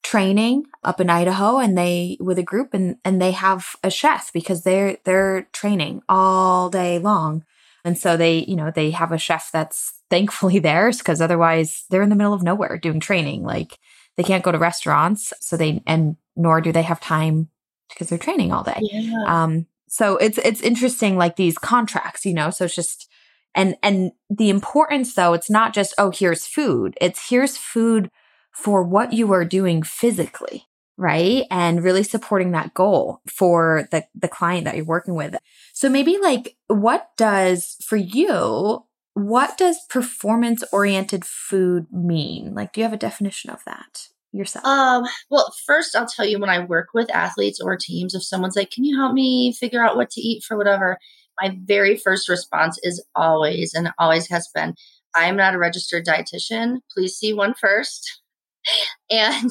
[0.01, 4.31] training up in Idaho and they with a group and and they have a chef
[4.33, 7.43] because they're they're training all day long.
[7.85, 12.01] And so they, you know, they have a chef that's thankfully theirs because otherwise they're
[12.01, 13.43] in the middle of nowhere doing training.
[13.43, 13.77] Like
[14.17, 17.49] they can't go to restaurants, so they and nor do they have time
[17.89, 18.79] because they're training all day.
[18.81, 19.23] Yeah.
[19.25, 23.09] Um so it's it's interesting like these contracts, you know, so it's just
[23.55, 26.95] and and the importance though it's not just oh here's food.
[27.01, 28.11] It's here's food
[28.51, 30.65] for what you are doing physically
[30.99, 35.33] right and really supporting that goal for the the client that you're working with
[35.71, 38.83] so maybe like what does for you
[39.27, 44.65] what does performance oriented food mean like do you have a definition of that yourself?
[44.65, 48.55] Um, well, first I'll tell you when I work with athletes or teams, if someone's
[48.55, 50.97] like, Can you help me figure out what to eat for whatever?
[51.41, 54.75] My very first response is always and always has been,
[55.15, 56.79] I'm not a registered dietitian.
[56.93, 58.21] Please see one first.
[59.09, 59.49] and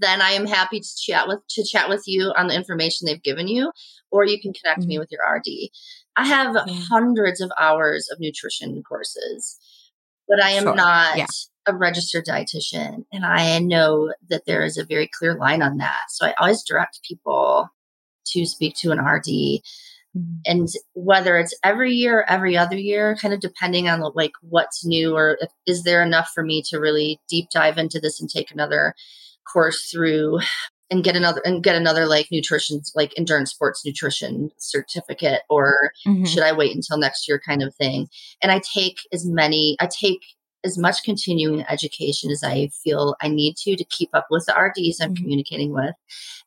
[0.00, 3.22] then I am happy to chat with to chat with you on the information they've
[3.22, 3.72] given you,
[4.10, 4.88] or you can connect mm-hmm.
[4.88, 5.70] me with your RD.
[6.18, 6.74] I have yeah.
[6.90, 9.58] hundreds of hours of nutrition courses,
[10.28, 10.74] but I am sure.
[10.74, 11.26] not yeah.
[11.66, 16.02] a registered dietitian, and I know that there is a very clear line on that.
[16.08, 17.68] So I always direct people
[18.32, 19.62] to speak to an RD.
[20.16, 20.34] Mm-hmm.
[20.46, 25.14] And whether it's every year, every other year, kind of depending on like what's new,
[25.14, 28.50] or if, is there enough for me to really deep dive into this and take
[28.50, 28.94] another
[29.50, 30.40] course through
[30.90, 36.24] and get another and get another like nutrition like endurance sports nutrition certificate or mm-hmm.
[36.24, 38.08] should i wait until next year kind of thing
[38.42, 40.20] and i take as many i take
[40.64, 44.52] as much continuing education as i feel i need to to keep up with the
[44.52, 45.22] rds i'm mm-hmm.
[45.22, 45.94] communicating with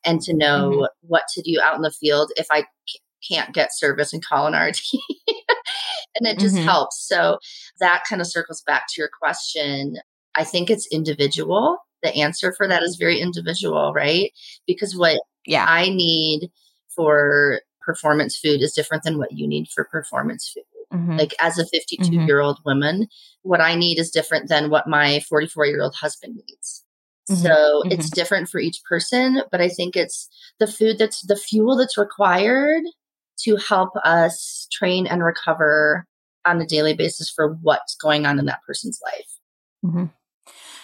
[0.04, 1.08] and to know mm-hmm.
[1.08, 2.64] what to do out in the field if i
[3.28, 4.78] can't get service and call an rd
[6.16, 6.64] and it just mm-hmm.
[6.64, 7.38] helps so
[7.78, 9.96] that kind of circles back to your question
[10.34, 14.32] i think it's individual the answer for that is very individual, right?
[14.66, 15.66] Because what yeah.
[15.68, 16.50] I need
[16.94, 20.64] for performance food is different than what you need for performance food.
[20.92, 21.16] Mm-hmm.
[21.16, 22.26] Like as a 52 mm-hmm.
[22.26, 23.08] year old woman,
[23.42, 26.84] what I need is different than what my 44 year old husband needs.
[27.30, 27.42] Mm-hmm.
[27.42, 28.14] So it's mm-hmm.
[28.14, 32.82] different for each person, but I think it's the food that's the fuel that's required
[33.44, 36.06] to help us train and recover
[36.44, 39.38] on a daily basis for what's going on in that person's life.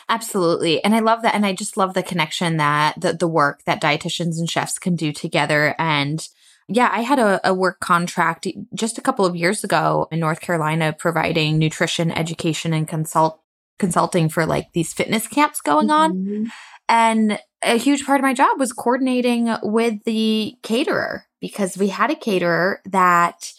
[0.09, 0.83] Absolutely.
[0.83, 1.35] And I love that.
[1.35, 4.97] And I just love the connection that the, the work that dietitians and chefs can
[4.97, 5.75] do together.
[5.79, 6.27] And
[6.67, 10.41] yeah, I had a, a work contract just a couple of years ago in North
[10.41, 13.41] Carolina providing nutrition education and consult
[13.79, 16.15] consulting for like these fitness camps going on.
[16.15, 16.45] Mm-hmm.
[16.89, 22.11] And a huge part of my job was coordinating with the caterer because we had
[22.11, 23.53] a caterer that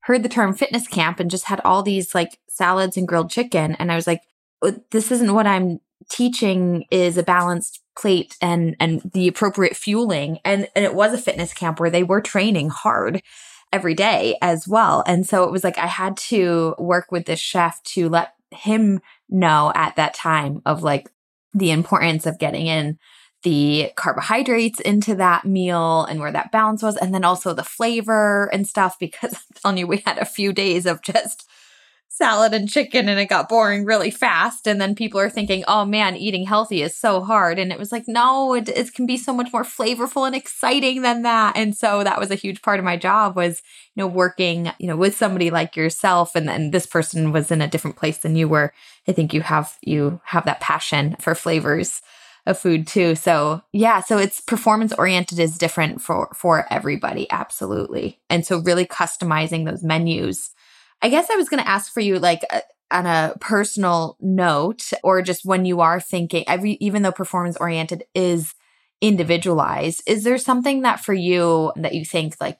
[0.00, 3.74] heard the term fitness camp and just had all these like salads and grilled chicken.
[3.74, 4.22] And I was like,
[4.90, 10.38] this isn't what I'm teaching is a balanced plate and and the appropriate fueling.
[10.44, 13.22] And and it was a fitness camp where they were training hard
[13.72, 15.02] every day as well.
[15.06, 19.00] And so it was like i had to work with this chef to let him
[19.28, 21.10] know at that time of like
[21.52, 22.98] the importance of getting in
[23.42, 28.50] the carbohydrates into that meal and where that balance was and then also the flavor
[28.52, 31.48] and stuff because telling you we had a few days of just
[32.16, 34.66] salad and chicken and it got boring really fast.
[34.66, 37.58] And then people are thinking oh man eating healthy is so hard.
[37.58, 41.02] And it was like no it, it can be so much more flavorful and exciting
[41.02, 41.56] than that.
[41.56, 43.62] And so that was a huge part of my job was
[43.94, 46.34] you know working you know with somebody like yourself.
[46.34, 48.72] And then this person was in a different place than you were.
[49.06, 52.00] I think you have you have that passion for flavors
[52.46, 53.14] of food too.
[53.14, 57.30] So yeah so it's performance oriented is different for for everybody.
[57.30, 58.20] Absolutely.
[58.30, 60.52] And so really customizing those menus
[61.02, 64.92] I guess I was going to ask for you, like, uh, on a personal note,
[65.02, 68.54] or just when you are thinking, every, even though performance oriented is
[69.00, 72.58] individualized, is there something that for you that you think like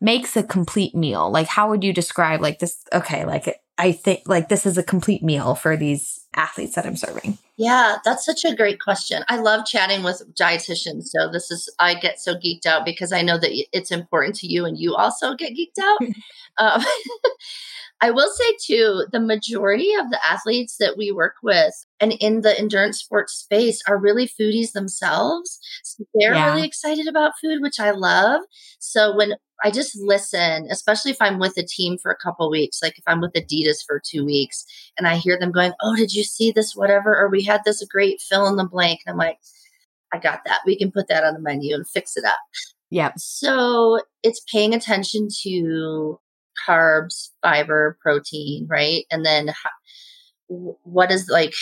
[0.00, 1.30] makes a complete meal?
[1.30, 2.78] Like, how would you describe like this?
[2.92, 6.96] Okay, like I think like this is a complete meal for these athletes that I'm
[6.96, 7.38] serving.
[7.56, 9.24] Yeah, that's such a great question.
[9.28, 11.04] I love chatting with dietitians.
[11.04, 14.46] So this is I get so geeked out because I know that it's important to
[14.46, 15.98] you, and you also get geeked out.
[16.58, 16.82] Um,
[18.00, 22.42] I will say too, the majority of the athletes that we work with and in
[22.42, 25.58] the endurance sports space are really foodies themselves.
[25.82, 26.52] So they're yeah.
[26.52, 28.42] really excited about food, which I love.
[28.80, 32.82] So when I just listen, especially if I'm with a team for a couple weeks,
[32.82, 34.66] like if I'm with Adidas for two weeks
[34.98, 36.76] and I hear them going, Oh, did you see this?
[36.76, 37.16] Whatever.
[37.16, 39.00] Or we had this great fill in the blank.
[39.06, 39.38] And I'm like,
[40.12, 40.60] I got that.
[40.66, 42.38] We can put that on the menu and fix it up.
[42.90, 43.12] Yeah.
[43.16, 46.20] So it's paying attention to
[46.66, 49.04] carbs, fiber, protein, right?
[49.10, 49.52] And then
[50.48, 51.54] what is like,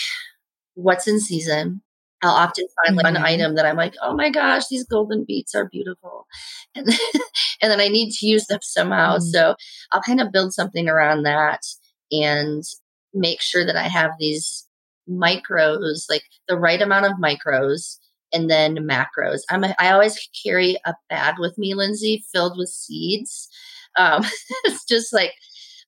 [0.75, 1.81] what's in season?
[2.21, 3.17] I'll often find like mm-hmm.
[3.17, 6.27] an item that I'm like, oh my gosh, these golden beets are beautiful.
[6.77, 7.21] And then,
[7.61, 9.15] and then I need to use them somehow.
[9.15, 9.27] Mm-hmm.
[9.27, 9.55] So
[9.93, 11.61] I'll kind of build something around that
[12.11, 12.63] and
[13.13, 14.67] make sure that I have these
[15.09, 17.97] micros, like the right amount of micros
[18.33, 19.41] and then macros.
[19.49, 23.47] I'm a, I always carry a bag with me, Lindsay, filled with seeds
[23.97, 24.23] um,
[24.65, 25.33] it's just like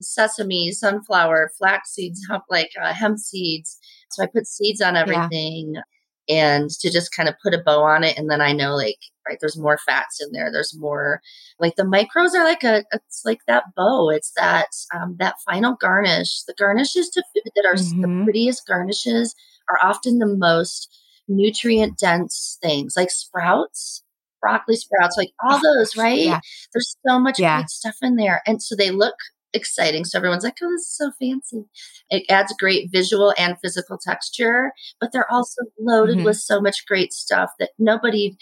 [0.00, 3.78] sesame, sunflower, flax seeds, hemp, like uh, hemp seeds.
[4.10, 6.52] So I put seeds on everything yeah.
[6.52, 8.16] and to just kind of put a bow on it.
[8.16, 10.50] And then I know like, right, there's more fats in there.
[10.52, 11.20] There's more
[11.58, 14.10] like the micros are like a, it's like that bow.
[14.10, 16.42] It's that, um, that final garnish.
[16.44, 18.02] The garnishes to food that are mm-hmm.
[18.18, 19.34] the prettiest garnishes
[19.68, 20.88] are often the most
[21.28, 24.02] nutrient dense things like sprouts,
[24.40, 26.18] broccoli sprouts, like all those, right?
[26.20, 26.40] Yeah.
[26.72, 27.58] There's so much Yeah.
[27.58, 28.42] great stuff in there.
[28.46, 29.14] And so they look
[29.54, 30.04] exciting.
[30.04, 31.64] So everyone's like, oh, this is so fancy.
[32.10, 36.24] It adds great visual and physical texture, but they're also loaded Mhm.
[36.24, 38.36] with so much great stuff that nobody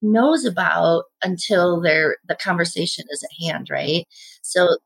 [0.00, 4.06] knows about until they're the conversation is at hand, right?
[4.42, 4.78] So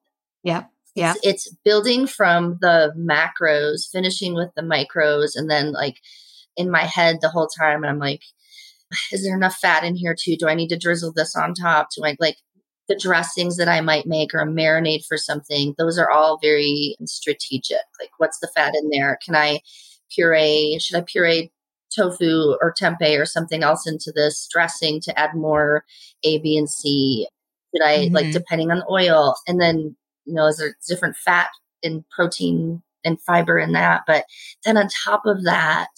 [0.43, 0.65] Yeah.
[0.95, 1.15] Yeah.
[1.23, 5.97] it's, it's building from the macros, finishing with the micros, and then like
[6.57, 8.23] in my head the whole time, I'm like,
[9.13, 10.37] is there enough fat in here too?
[10.37, 11.89] Do I need to drizzle this on top?
[11.97, 12.37] Do I like
[12.89, 15.75] the dressings that I might make or a marinade for something?
[15.79, 17.79] Those are all very strategic.
[18.01, 19.19] Like, what's the fat in there?
[19.25, 19.61] Can I
[20.15, 20.79] puree?
[20.81, 21.53] Should I puree
[21.95, 25.85] tofu or tempeh or something else into this dressing to add more
[26.25, 27.29] A, B, and C?
[27.75, 28.33] Should I like Mhm.
[28.33, 29.35] depending on the oil?
[29.47, 31.49] And then you know, is there different fat
[31.83, 34.03] and protein and fiber in that?
[34.07, 34.25] But
[34.65, 35.89] then on top of that,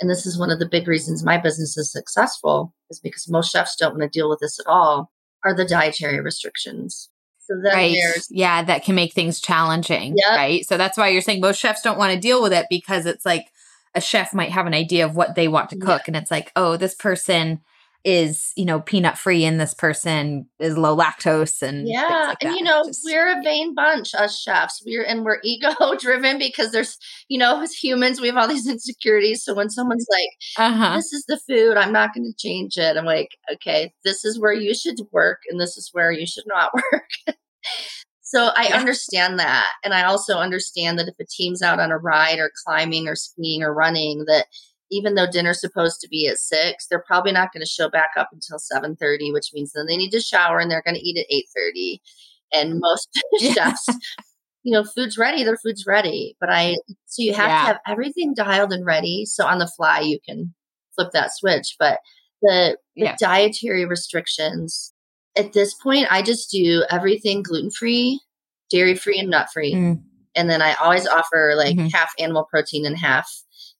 [0.00, 3.52] and this is one of the big reasons my business is successful, is because most
[3.52, 5.10] chefs don't want to deal with this at all,
[5.44, 7.10] are the dietary restrictions.
[7.40, 7.94] So right.
[8.30, 10.14] Yeah, that can make things challenging.
[10.16, 10.36] Yep.
[10.36, 10.66] Right.
[10.66, 13.26] So that's why you're saying most chefs don't want to deal with it because it's
[13.26, 13.46] like
[13.94, 15.84] a chef might have an idea of what they want to Yeah.
[15.84, 16.02] cook.
[16.06, 17.60] And it's like, oh, this person
[18.04, 22.54] is, you know, peanut free and this person is low lactose and yeah, like and
[22.54, 24.82] you know Just- we're a vain bunch, us chefs.
[24.84, 26.98] We're and we're ego driven because there's
[27.28, 29.42] you know as humans we have all these insecurities.
[29.44, 30.96] So when someone's like, uh-huh.
[30.96, 34.38] "This is the food, I'm not going to change it," I'm like, "Okay, this is
[34.38, 37.36] where you should work, and this is where you should not work."
[38.22, 38.78] so I Yeah.
[38.78, 42.50] understand that, and I also understand that if a team's out on a ride or
[42.66, 44.46] climbing or skiing or running, that
[44.90, 48.10] even though dinner's supposed to be at six, they're probably not going to show back
[48.16, 51.00] up until seven thirty, which means then they need to shower and they're going to
[51.00, 52.00] eat at eight thirty.
[52.52, 53.08] And most
[53.40, 53.52] Yeah.
[53.52, 53.88] chefs,
[54.62, 56.36] you know, food's ready, their food's ready.
[56.40, 56.76] But I,
[57.06, 57.60] so you have Yeah.
[57.60, 59.24] to have everything dialed and ready.
[59.26, 60.54] So on the fly, you can
[60.94, 61.74] flip that switch.
[61.78, 61.98] But
[62.42, 63.16] the, the Yeah.
[63.18, 64.92] dietary restrictions
[65.36, 68.20] at this point, I just do everything gluten free,
[68.70, 69.74] dairy free, and nut free.
[69.74, 70.02] Mm.
[70.36, 71.92] And then I always offer like Mhm.
[71.92, 73.28] half animal protein and half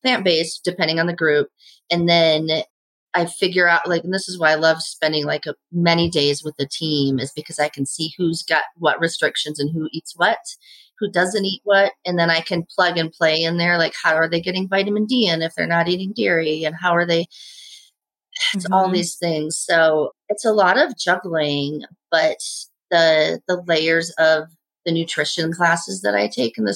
[0.05, 1.48] plant based, depending on the group.
[1.90, 2.48] And then
[3.14, 6.42] I figure out like, and this is why I love spending like a, many days
[6.44, 10.14] with the team, is because I can see who's got what restrictions and who eats
[10.16, 10.38] what,
[10.98, 13.78] who doesn't eat what, and then I can plug and play in there.
[13.78, 16.94] Like, how are they getting vitamin D in if they're not eating dairy, and how
[16.94, 17.26] are they?
[18.52, 18.94] It's all Mhm.
[18.94, 19.57] these things.
[19.59, 22.38] So it's a lot of juggling, but
[22.90, 24.48] the the layers of
[24.84, 26.74] the nutrition classes that I take and the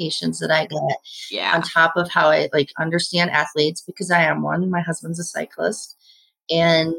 [0.00, 0.98] certifications that I get
[1.30, 1.54] Yeah.
[1.54, 4.70] on top of how I like understand athletes because I am one.
[4.70, 5.96] My husband's a cyclist,
[6.50, 6.94] and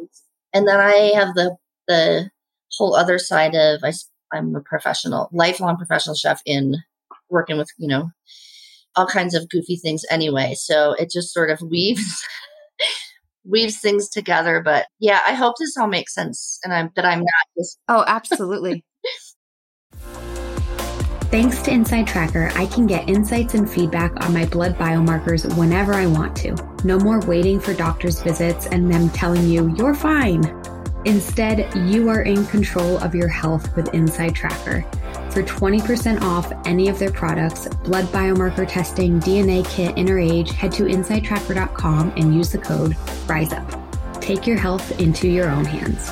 [0.54, 1.56] and then I have the
[1.88, 2.30] the
[2.78, 3.94] whole other side of I
[4.34, 6.78] I'm a professional, lifelong professional chef in
[7.30, 8.10] working with you know
[8.96, 10.54] all kinds of goofy things anyway.
[10.56, 12.24] So it just sort of weaves
[13.46, 14.62] weaves things together.
[14.64, 18.04] But yeah, I hope this all makes sense, and I'm that I'm not just Oh,
[18.08, 18.84] absolutely.
[21.32, 25.94] Thanks to Inside Tracker, I can get insights and feedback on my blood biomarkers whenever
[25.94, 26.58] I want to.
[26.84, 30.44] No more waiting for doctor's visits and them telling you you're fine.
[31.06, 34.82] Instead, you are in control of your health with Inside Tracker.
[35.32, 40.74] For 20% off any of their products, blood biomarker testing, DNA kit, inner age, head
[40.74, 42.92] to insidetracker.com and use the code
[43.26, 44.20] RISEUP.
[44.20, 46.12] Take your health into your own hands.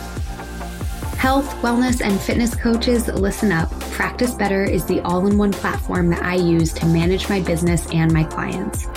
[1.19, 3.69] Health, wellness, and fitness coaches, listen up.
[3.91, 7.85] Practice Better is the all in one platform that I use to manage my business
[7.91, 8.87] and my clients.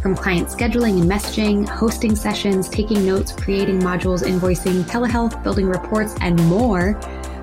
[0.00, 6.14] From client scheduling and messaging, hosting sessions, taking notes, creating modules, invoicing, telehealth, building reports,
[6.22, 6.98] and more,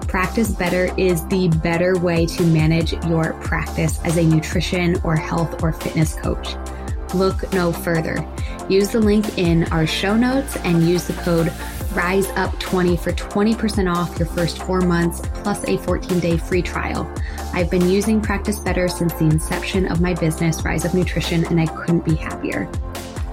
[0.07, 5.61] Practice Better is the better way to manage your practice as a nutrition or health
[5.61, 6.55] or fitness coach.
[7.13, 8.27] Look no further.
[8.67, 11.53] Use the link in our show notes and use the code
[11.93, 17.11] RISEUP20 for 20% off your first four months plus a 14 day free trial.
[17.53, 21.59] I've been using Practice Better since the inception of my business, Rise Up Nutrition, and
[21.59, 22.69] I couldn't be happier.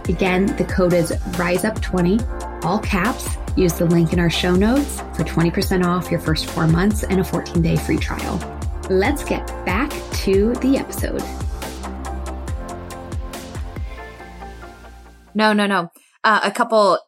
[0.09, 3.37] Again, the code is RISEUP20, all caps.
[3.57, 7.21] Use the link in our show notes for 20% off your first four months and
[7.21, 8.39] a 14 day free trial.
[8.91, 9.91] Let's get back
[10.25, 11.23] to the episode.
[15.35, 15.91] No, no, no.
[16.25, 16.99] Uh, a couple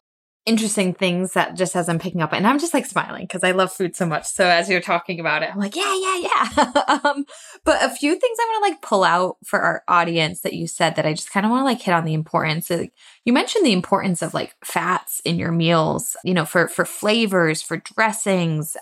[0.45, 3.51] interesting things that just as I'm picking up, and I'm just like smiling because I
[3.51, 4.25] love food so much.
[4.25, 6.99] So as you're talking about it, I'm like, yeah, yeah, yeah.
[7.03, 7.25] um,
[7.63, 10.67] but a few things I want to like pull out for our audience that you
[10.67, 12.69] said that I just kind of want to like hit on the importance.
[12.69, 12.93] Like,
[13.25, 17.61] you mentioned the importance of like fats in your meals, you know, for for flavors,
[17.61, 18.75] for dressings,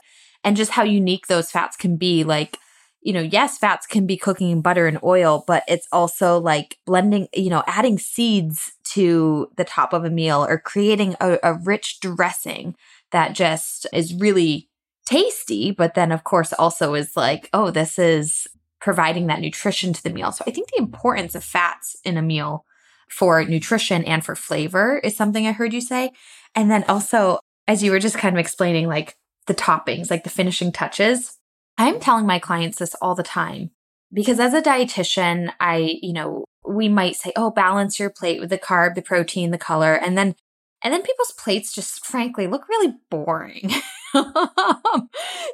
[0.44, 2.24] and just how unique those fats can be.
[2.24, 2.58] Like
[3.02, 6.78] you know, yes, fats can be cooking in butter and oil, but it's also like
[6.86, 11.54] blending, you know, adding seeds to the top of a meal or creating a, a
[11.54, 12.76] rich dressing
[13.12, 14.70] that just is really
[15.06, 18.48] tasty, but then of course also is like, oh, this is
[18.80, 20.32] providing that nutrition to the meal.
[20.32, 22.66] So I think the importance of fats in a meal
[23.10, 26.12] for nutrition and for flavor is something I heard you say.
[26.56, 29.16] And then also, as you were just kind of explaining, like
[29.48, 31.38] the toppings, like the finishing touches,
[31.82, 33.72] I'm telling my clients this all the time
[34.14, 38.52] because as a dietitian, I, you know, we might say, oh, balance your plate with
[38.52, 39.96] the carb, the protein, the color.
[39.96, 40.36] And then,
[40.84, 43.72] and then people's plates just frankly look really boring.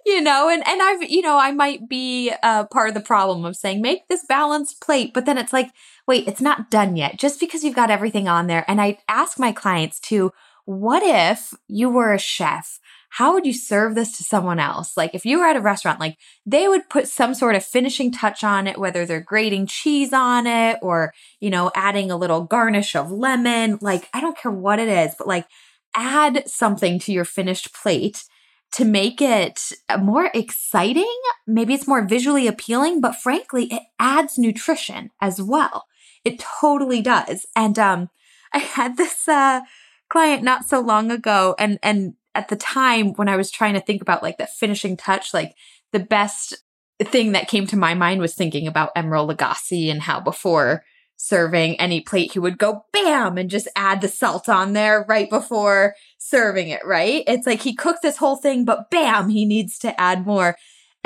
[0.06, 3.46] you know, and, and I've, you know, I might be uh, part of the problem
[3.46, 5.14] of saying, make this balanced plate.
[5.14, 5.72] But then it's like,
[6.08, 8.66] wait, it's not done yet just because you've got everything on there.
[8.68, 10.34] And I ask my clients to,
[10.66, 12.80] what if you were a chef?
[13.10, 14.98] How would you serve this to someone else?
[14.98, 18.12] Like if you were at a restaurant, like they would put some sort of finishing
[18.12, 22.44] touch on it, whether they're grating cheese on it or, you know, adding a little
[22.44, 23.80] garnish of lemon.
[23.82, 25.48] Like I don't care what it is, but like
[25.96, 28.24] add something to your finished plate
[28.74, 31.18] to make it more exciting.
[31.48, 35.86] Maybe it's more visually appealing, but frankly, it adds nutrition as well.
[36.24, 37.46] It totally does.
[37.56, 38.10] And um,
[38.54, 39.62] I had this uh,
[40.10, 43.82] client not so long ago, and and at the time when I was trying to
[43.82, 45.56] think about like the finishing touch, like
[45.92, 46.54] the best
[47.02, 50.84] thing that came to my mind was thinking about Emeril Lagasse and how before
[51.16, 55.32] serving any plate, he would go bam and just add the salt on there right
[55.32, 57.24] before serving it, right?
[57.26, 60.56] It's like he cooked this whole thing, but bam, he needs to add more.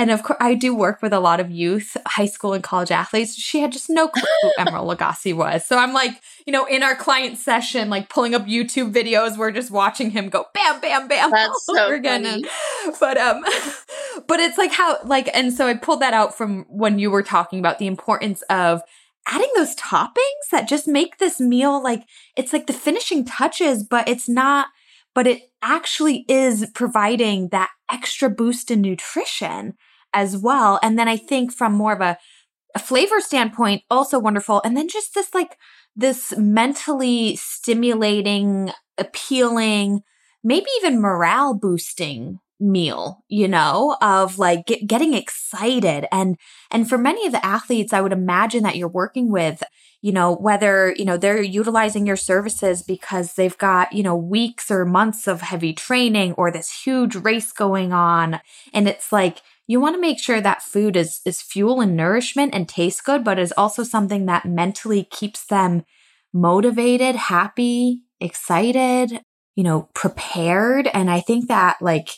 [0.02, 2.90] And of course, I do work with a lot of youth, high school and college
[2.90, 3.36] athletes.
[3.36, 5.64] She had just no clue who Emeril Lagasse was.
[5.64, 9.52] So I'm like, you know, in our client session, like pulling up YouTube videos, we're
[9.52, 11.30] just watching him go bam, bam, bam.
[11.30, 12.24] That's so again.
[12.24, 12.46] funny.
[13.00, 13.44] But um,
[14.28, 17.22] but it's like how like, and so I pulled that out from when you were
[17.22, 18.82] talking about the importance of
[19.28, 24.10] adding those toppings that just make this meal like it's like the finishing touches, but
[24.10, 24.70] it's not,
[25.14, 29.76] but it actually is providing that extra boost in nutrition
[30.14, 30.80] as well.
[30.82, 32.18] And then I think from more of a,
[32.76, 34.62] a flavor standpoint, also wonderful.
[34.64, 35.58] And then just this like
[35.96, 40.02] this mentally stimulating, appealing,
[40.44, 46.06] maybe even morale boosting meal, you know, of like get, getting excited.
[46.12, 46.38] And,
[46.70, 49.64] and for many of the athletes, I would imagine that you're working with,
[50.02, 54.70] you know, whether, you know, they're utilizing your services because they've got, you know, weeks
[54.70, 58.40] or months of heavy training or this huge race going on.
[58.74, 62.54] And it's like, you want to make sure that food is, is fuel and nourishment
[62.54, 65.84] and tastes good, but is also something that mentally keeps them
[66.34, 69.22] motivated, happy, excited,
[69.56, 70.90] you know, prepared.
[70.94, 72.10] And I think that like,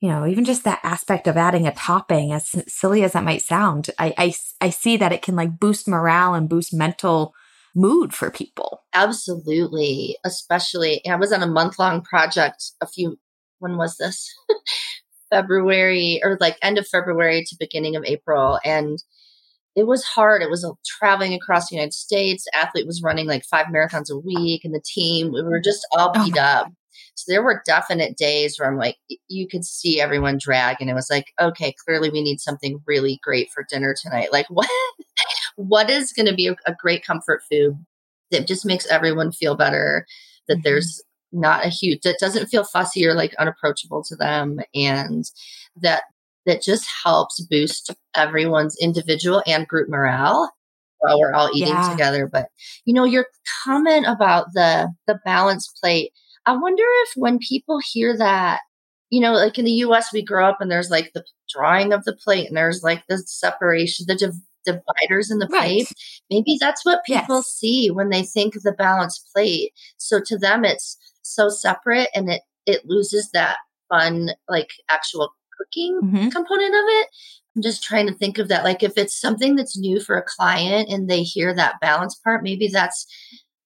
[0.00, 3.42] you know, even just that aspect of adding a topping, as silly as that might
[3.42, 7.34] sound, I, I, I see that it can like boost morale and boost mental
[7.74, 8.82] mood for people.
[8.94, 10.16] Absolutely.
[10.24, 13.18] Especially, I was on a month long project a few,
[13.58, 14.34] when was this?
[15.30, 18.58] February or like end of February to beginning of April.
[18.64, 19.02] And
[19.76, 20.42] it was hard.
[20.42, 22.46] It was traveling across the United States.
[22.54, 26.12] Athlete was running like five marathons a week, and the team, we were just all
[26.14, 26.72] oh beat oh up.
[27.14, 28.96] So there were definite days where I'm like,
[29.28, 33.20] you could see everyone drag, and it was like, okay, clearly we need something really
[33.22, 34.32] great for dinner tonight.
[34.32, 34.68] Like, what,
[35.56, 37.74] what is going to be a, a, great comfort food
[38.30, 40.06] that just makes everyone feel better?
[40.48, 40.62] That mm-hmm.
[40.64, 41.02] there's
[41.32, 45.24] not a huge that doesn't feel fussy or like unapproachable to them, and
[45.76, 46.02] that
[46.46, 50.50] that just helps boost everyone's individual and group morale
[51.00, 51.90] while we're all eating yeah.
[51.90, 52.26] together.
[52.26, 52.48] But
[52.84, 53.26] you know, your
[53.64, 56.12] comment about the the balanced plate,
[56.46, 58.60] I wonder if when people hear that,
[59.10, 62.04] you know, like in the US we grow up and there's like the drawing of
[62.04, 65.86] the plate and there's like the separation, the div- dividers in the plate.
[65.86, 65.92] Right.
[66.30, 67.46] Maybe that's what people yes.
[67.46, 69.72] see when they think of the balanced plate.
[69.96, 70.96] So to them it's
[71.34, 73.56] so separate and it it loses that
[73.88, 76.28] fun like actual cooking mm-hmm.
[76.28, 77.08] component of it.
[77.56, 78.64] I'm just trying to think of that.
[78.64, 82.42] Like if it's something that's new for a client and they hear that balance part,
[82.42, 83.06] maybe that's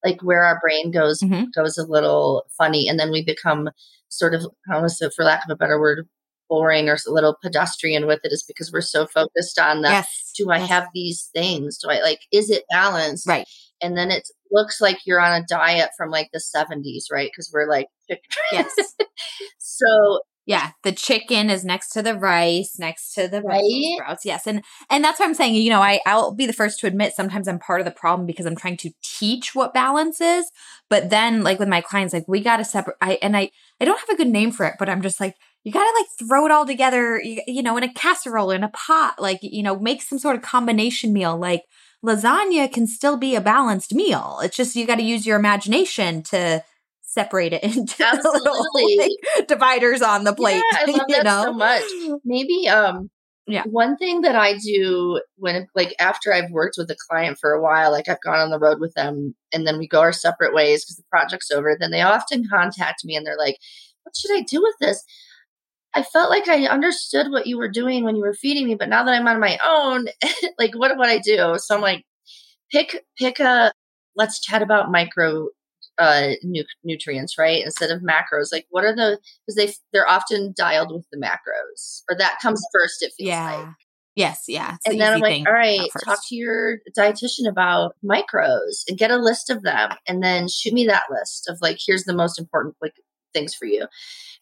[0.03, 1.45] like where our brain goes mm-hmm.
[1.55, 3.69] goes a little funny, and then we become
[4.09, 6.07] sort of, I for lack of a better word,
[6.49, 9.91] boring or a little pedestrian with it is because we're so focused on that.
[9.91, 10.31] yes.
[10.37, 10.69] do I yes.
[10.69, 11.77] have these things?
[11.77, 13.27] Do I like is it balanced?
[13.27, 13.47] Right.
[13.81, 17.29] And then it looks like you're on a diet from like the 70s, right?
[17.31, 17.87] Because we're like
[18.51, 18.73] yes.
[19.59, 23.63] so yeah, the chicken is next to the rice, next to the right?
[23.95, 24.25] sprouts.
[24.25, 25.55] Yes, and and that's what I'm saying.
[25.55, 28.27] You know, I I'll be the first to admit sometimes I'm part of the problem
[28.27, 30.51] because I'm trying to teach what balance is,
[30.87, 32.97] but then like with my clients, like we got to separate.
[33.01, 33.49] I and I
[33.81, 35.97] I don't have a good name for it, but I'm just like you got to
[35.99, 39.39] like throw it all together, you, you know, in a casserole, in a pot, like,
[39.41, 41.35] you know, make some sort of combination meal.
[41.35, 41.63] Like
[42.05, 44.39] lasagna can still be a balanced meal.
[44.43, 46.63] It's just, you got to use your imagination to
[47.01, 50.61] separate it into little like, dividers on the plate.
[50.71, 51.43] Yeah, I love that know?
[51.45, 51.83] so much.
[52.23, 53.09] Maybe, um,
[53.47, 53.63] yeah.
[53.65, 57.61] One thing that I do when, like, after I've worked with a client for a
[57.61, 60.53] while, like I've gone on the road with them and then we go our separate
[60.53, 63.57] ways because the project's over, then they often contact me and they're like,
[64.01, 65.03] what should I do with this?
[65.95, 68.89] I felt like I understood what you were doing when you were feeding me, but
[68.89, 70.07] now that I'm on my own,
[70.59, 71.55] like what would I do?
[71.57, 72.03] So I'm like,
[72.71, 73.71] pick pick a
[74.15, 75.47] let's chat about micro
[75.97, 77.63] uh nu- nutrients, right?
[77.63, 78.51] Instead of macros.
[78.51, 82.01] Like what are the because they they're often dialed with the macros.
[82.09, 83.55] Or that comes first, it feels yeah.
[83.55, 83.67] like.
[84.15, 84.77] Yes, yeah.
[84.85, 89.17] And then I'm like, all right, talk to your dietitian about micros and get a
[89.17, 92.75] list of them and then shoot me that list of like, here's the most important
[92.81, 92.93] like
[93.33, 93.87] things for you.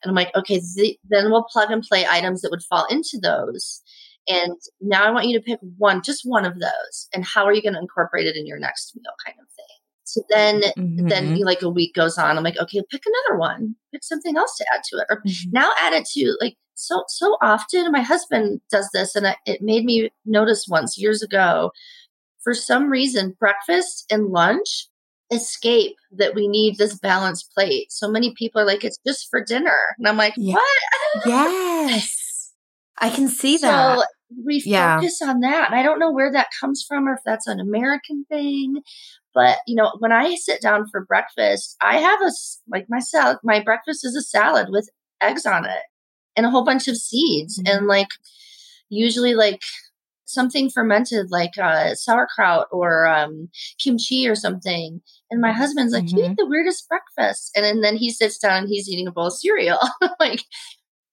[0.04, 3.20] And I'm like, okay, th- then we'll plug and play items that would fall into
[3.22, 3.82] those.
[4.28, 7.08] And now I want you to pick one, just one of those.
[7.14, 9.66] And how are you going to incorporate it in your next meal kind of thing?
[10.06, 11.08] So then, mm-hmm.
[11.08, 12.38] then like a week goes on.
[12.38, 15.50] I'm like, okay, pick another one, pick something else to add to it, or mm-hmm.
[15.52, 17.92] now add it to like so so often.
[17.92, 21.72] My husband does this, and I, it made me notice once years ago.
[22.44, 24.88] For some reason, breakfast and lunch
[25.34, 27.92] escape that we need this balanced plate.
[27.92, 29.78] So many people are like, it's just for dinner.
[29.98, 30.56] And I'm like, yeah.
[30.56, 30.82] what?
[31.26, 32.52] yes.
[33.00, 34.08] I can see so that.
[34.46, 34.98] We yeah.
[34.98, 35.70] focus on that.
[35.70, 38.82] And I don't know where that comes from or if that's an American thing.
[39.36, 42.32] But, you know, when I sit down for breakfast, I have a,
[42.68, 44.90] like my salad, my breakfast is a salad with
[45.22, 45.82] eggs on it
[46.36, 47.60] and a whole bunch of seeds.
[47.60, 47.78] Mm-hmm.
[47.78, 48.10] And like,
[48.90, 49.62] usually like
[50.34, 55.02] something fermented like uh, sauerkraut or um, kimchi or something.
[55.30, 56.18] And my husband's like, mm-hmm.
[56.18, 57.52] you eat the weirdest breakfast.
[57.56, 59.80] And, and then he sits down and he's eating a bowl of cereal.
[60.20, 60.44] like,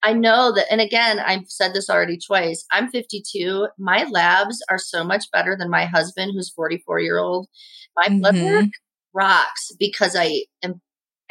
[0.03, 2.65] I know that, and again, I've said this already twice.
[2.71, 3.67] I'm 52.
[3.77, 7.47] My labs are so much better than my husband, who's 44 year old.
[7.95, 8.19] My mm-hmm.
[8.19, 8.69] blood work
[9.13, 10.81] rocks because I am,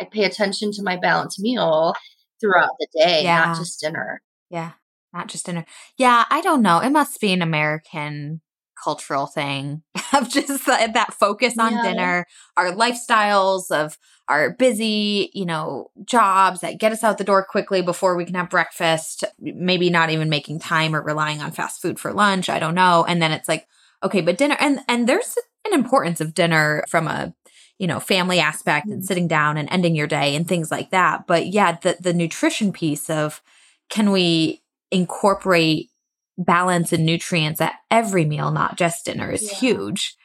[0.01, 1.95] I pay attention to my balanced meal
[2.41, 3.47] throughout the day, yeah.
[3.47, 4.23] not just dinner.
[4.51, 4.73] Yeah
[5.13, 5.65] not just in a
[5.97, 8.41] yeah i don't know it must be an american
[8.83, 9.83] cultural thing
[10.15, 11.83] of just that, that focus on yeah.
[11.83, 13.99] dinner our lifestyles of
[14.29, 18.35] our busy you know jobs that get us out the door quickly before we can
[18.35, 22.59] have breakfast maybe not even making time or relying on fast food for lunch i
[22.59, 23.67] don't know and then it's like
[24.03, 25.37] okay but dinner and and there's
[25.67, 27.35] an importance of dinner from a
[27.79, 29.05] you know family aspect and mm.
[29.05, 32.73] sitting down and ending your day and things like that but yeah the the nutrition
[32.73, 33.43] piece of
[33.89, 35.91] can we incorporate
[36.39, 39.59] balance and nutrients at every meal, not just dinner, is yeah.
[39.59, 40.17] huge.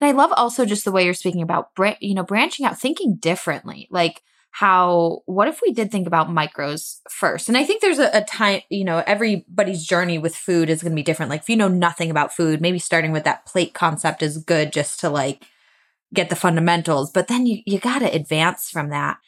[0.00, 1.70] And I love also just the way you're speaking about,
[2.00, 3.88] you know, branching out, thinking differently.
[3.90, 7.48] Like how, what if we did think about micros first?
[7.48, 10.92] And I think there's a, a time, you know, everybody's journey with food is going
[10.92, 11.30] to be different.
[11.30, 14.72] Like if you know nothing about food, maybe starting with that plate concept is good
[14.72, 15.44] just to like
[16.12, 19.18] get the fundamentals, but then you, you got to advance from that.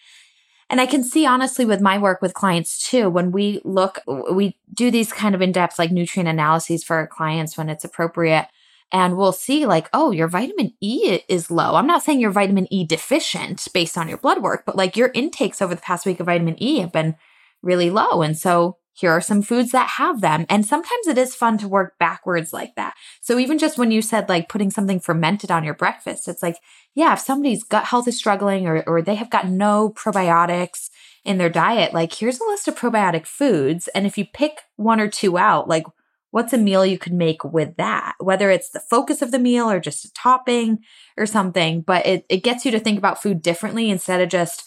[0.68, 4.00] And I can see honestly with my work with clients too, when we look,
[4.32, 7.84] we do these kind of in depth like nutrient analyses for our clients when it's
[7.84, 8.48] appropriate.
[8.92, 11.74] And we'll see like, oh, your vitamin E is low.
[11.74, 15.10] I'm not saying you're vitamin E deficient based on your blood work, but like your
[15.14, 17.16] intakes over the past week of vitamin E have been
[17.62, 18.22] really low.
[18.22, 20.46] And so here are some foods that have them.
[20.48, 22.94] And sometimes it is fun to work backwards like that.
[23.20, 26.56] So even just when you said like putting something fermented on your breakfast, it's like,
[26.94, 30.88] yeah, if somebody's gut health is struggling or, or they have got no probiotics
[31.26, 33.86] in their diet, like here's a list of probiotic foods.
[33.88, 35.84] And if you pick one or two out, like
[36.30, 38.14] what's a meal you could make with that?
[38.18, 40.78] Whether it's the focus of the meal or just a topping
[41.18, 44.64] or something, but it, it gets you to think about food differently instead of just,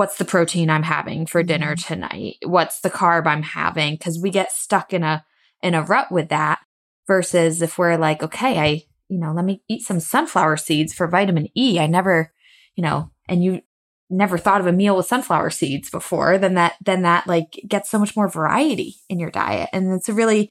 [0.00, 1.94] what's the protein I'm having for dinner mm-hmm.
[1.94, 2.36] tonight?
[2.42, 3.98] What's the carb I'm having?
[3.98, 5.26] Cause we get stuck in a,
[5.62, 6.60] in a rut with that
[7.06, 11.06] versus if we're like, okay, I, you know, let me eat some sunflower seeds for
[11.06, 11.78] vitamin E.
[11.78, 12.32] I never,
[12.76, 13.60] you know, and you
[14.08, 17.90] never thought of a meal with sunflower seeds before, then that, then that like gets
[17.90, 19.68] so much more variety in your diet.
[19.70, 20.50] And it's a really,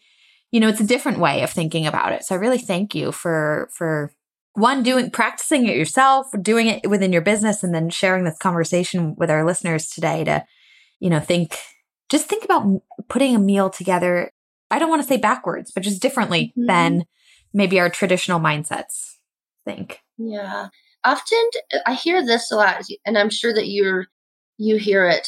[0.52, 2.24] you know, it's a different way of thinking about it.
[2.24, 4.12] So I really thank you for, for
[4.54, 9.16] one doing practicing it yourself doing it within your business and then sharing this conversation
[9.16, 10.43] with our listeners today to
[11.00, 11.58] you know think
[12.10, 14.32] just think about putting a meal together.
[14.72, 16.68] I don't want to say backwards but just differently mm-hmm.
[16.68, 17.06] than
[17.54, 19.16] maybe our traditional mindsets
[19.66, 20.02] think.
[20.18, 20.68] Yeah.
[21.06, 21.50] Often
[21.86, 24.08] i hear this a lot and i'm sure that you're
[24.58, 25.26] you hear it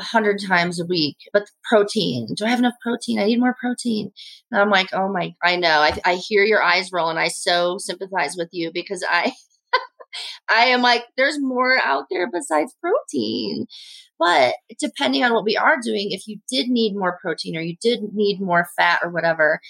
[0.00, 1.16] a hundred times a week.
[1.32, 3.18] But protein, do I have enough protein?
[3.18, 4.12] I need more protein.
[4.50, 5.80] And I'm like, oh my, I know.
[5.80, 9.32] I, I hear your eyes roll and I so sympathize with you because I,
[10.50, 13.66] I am like, there's more out there besides protein.
[14.18, 17.76] But depending on what we are doing, if you did need more protein or you
[17.80, 19.60] did need more fat or whatever,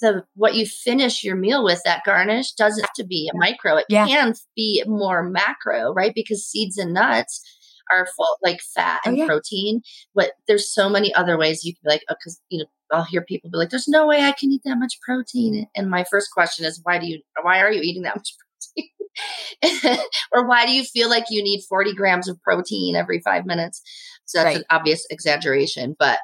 [0.00, 3.76] the what you finish your meal with that garnish doesn't have to be a micro.
[3.76, 4.06] It yeah.
[4.06, 6.12] can be more macro, right?
[6.14, 7.42] Because seeds and nuts
[7.90, 9.26] are full like fat oh, and oh, yeah.
[9.26, 9.82] protein.
[10.14, 13.04] But there's so many other ways you can be like, because oh, you know, I'll
[13.04, 16.04] hear people be like, "There's no way I can eat that much protein." And my
[16.10, 17.20] first question is, why do you?
[17.42, 19.98] Why are you eating that much protein?
[20.32, 23.82] or why do you feel like you need 40 grams of protein every five minutes?
[24.26, 24.56] So that's right.
[24.58, 26.18] an obvious exaggeration, but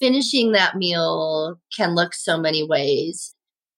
[0.00, 3.34] finishing that meal can look so many ways.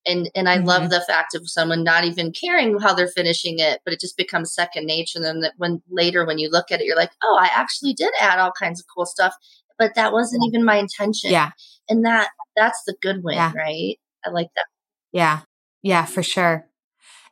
[0.07, 0.67] And and I mm-hmm.
[0.67, 4.17] love the fact of someone not even caring how they're finishing it, but it just
[4.17, 5.19] becomes second nature.
[5.19, 7.95] And then that when later when you look at it, you're like, oh, I actually
[7.95, 9.35] did add all kinds of cool stuff,
[9.79, 11.31] but that wasn't even my intention.
[11.31, 11.51] Yeah.
[11.89, 13.53] And that that's the good win, yeah.
[13.55, 13.97] right?
[14.25, 14.67] I like that.
[15.13, 15.41] Yeah.
[15.83, 16.67] Yeah, for sure.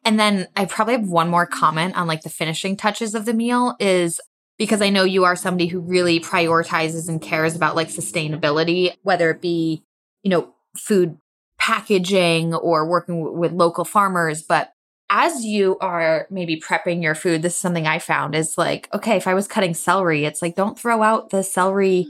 [0.05, 3.35] And then I probably have one more comment on like the finishing touches of the
[3.35, 4.21] meal is
[4.59, 9.31] because I know you are somebody who really prioritizes and cares about like sustainability, whether
[9.31, 9.83] it be,
[10.23, 11.19] you know, food
[11.63, 14.43] packaging or working w- with local farmers.
[14.43, 14.73] But
[15.11, 19.17] as you are maybe prepping your food, this is something I found is like, okay,
[19.17, 22.09] if I was cutting celery, it's like, don't throw out the celery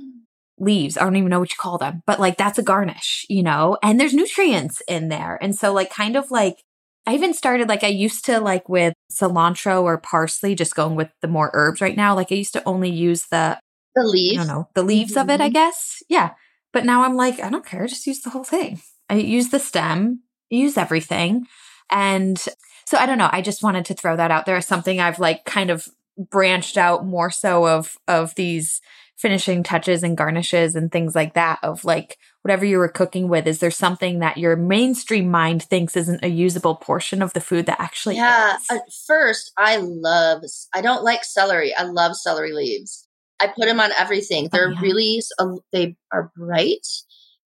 [0.59, 0.97] leaves.
[0.97, 3.77] I don't even know what you call them, but like that's a garnish, you know,
[3.83, 5.39] and there's nutrients in there.
[5.43, 6.63] And so, like, kind of like,
[7.07, 11.11] I even started like I used to like with cilantro or parsley, just going with
[11.21, 12.15] the more herbs right now.
[12.15, 13.59] Like I used to only use the
[13.97, 14.39] the leaves.
[14.39, 15.21] I don't know, the leaves mm-hmm.
[15.21, 15.53] of it, I mm-hmm.
[15.53, 16.03] guess.
[16.09, 16.31] Yeah.
[16.73, 18.81] But now I'm like, I don't care, just use the whole thing.
[19.13, 21.47] I use the stem, use everything.
[21.91, 22.39] And
[22.87, 23.29] so I don't know.
[23.31, 25.87] I just wanted to throw that out there as something I've like kind of
[26.17, 28.81] branched out more so of of these
[29.19, 33.47] finishing touches and garnishes and things like that of like whatever you were cooking with
[33.47, 37.67] is there something that your mainstream mind thinks isn't a usable portion of the food
[37.67, 38.79] that actually yeah uh, is?
[38.79, 40.43] at first i love
[40.75, 43.09] i don't like celery i love celery leaves
[43.41, 44.81] i put them on everything oh, they're oh, yeah.
[44.81, 46.87] really um, they are bright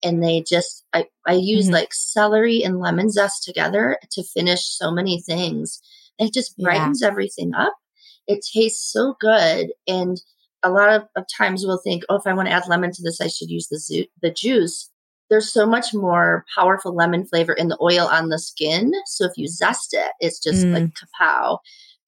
[0.07, 1.75] and they just i, I use mm-hmm.
[1.75, 5.81] like celery and lemon zest together to finish so many things
[6.19, 7.09] it just brightens yeah.
[7.09, 7.75] everything up
[8.27, 10.21] it tastes so good and
[10.63, 13.03] a lot of, of, times we'll think, oh, if I want to add lemon to
[13.03, 14.91] this, I should use the, zu- the juice.
[15.31, 18.93] There's so much more powerful lemon flavor in the oil on the skin.
[19.07, 20.73] So if you zest it, it's just mm.
[20.73, 21.59] like kapow.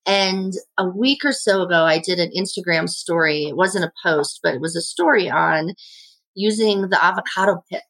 [0.06, 3.44] And a week or so ago, I did an Instagram story.
[3.44, 5.74] It wasn't a post, but it was a story on
[6.38, 7.82] using the avocado pit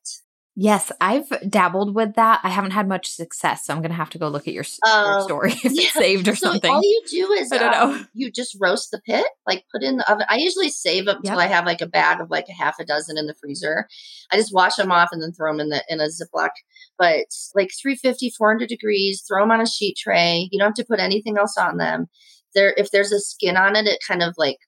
[0.60, 2.40] Yes, I've dabbled with that.
[2.42, 4.64] I haven't had much success, so I'm going to have to go look at your,
[4.84, 5.82] your um, story if yeah.
[5.82, 6.68] it's saved or so something.
[6.68, 8.04] All you do is I don't um, know.
[8.12, 10.26] you just roast the pit, like put in the oven.
[10.28, 11.44] I usually save them until yep.
[11.44, 13.86] I have like a bag of like a half a dozen in the freezer.
[14.32, 16.50] I just wash them off and then throw them in the in a Ziploc.
[16.98, 20.48] But like 350, 400 degrees, throw them on a sheet tray.
[20.50, 22.06] You don't have to put anything else on them.
[22.56, 24.58] There, if there's a skin on it, it kind of like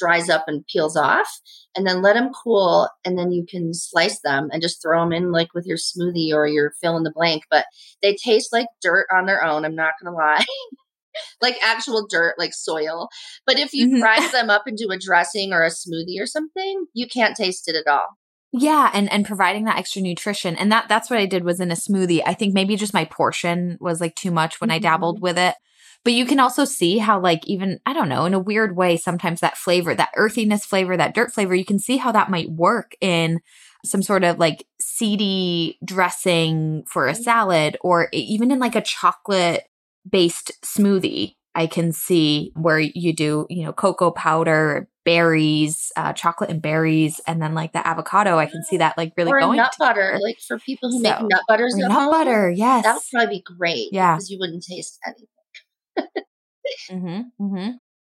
[0.00, 1.28] dries up and peels off
[1.76, 5.12] and then let them cool and then you can slice them and just throw them
[5.12, 7.66] in like with your smoothie or your fill in the blank but
[8.02, 10.44] they taste like dirt on their own i'm not gonna lie
[11.42, 13.08] like actual dirt like soil
[13.46, 14.00] but if you mm-hmm.
[14.00, 17.68] fry them up and do a dressing or a smoothie or something you can't taste
[17.68, 18.16] it at all
[18.52, 20.56] yeah, and and providing that extra nutrition.
[20.56, 22.22] And that that's what I did was in a smoothie.
[22.26, 24.70] I think maybe just my portion was like too much when.
[24.70, 25.22] I dabbled mm-hmm.
[25.22, 25.54] with it.
[26.02, 28.96] But you can also see how, like, even, I don't know, in a weird way,
[28.96, 32.50] sometimes that flavor, that earthiness flavor, that dirt flavor, you can see how that might
[32.50, 33.40] work in
[33.84, 39.64] some sort of like seedy dressing for a salad or even in like a chocolate
[40.08, 41.34] based smoothie.
[41.54, 47.20] I can see where you do, you know, cocoa powder, berries, uh, chocolate and berries,
[47.26, 48.38] and then like the avocado.
[48.38, 51.02] I can see that like really or going nut butter, like for people who so,
[51.02, 51.74] make nut butters.
[51.74, 53.88] nut home, butter, yes, that would probably be great.
[53.90, 55.26] Yeah, because you wouldn't taste anything
[56.90, 57.70] mm-hmm, mm-hmm.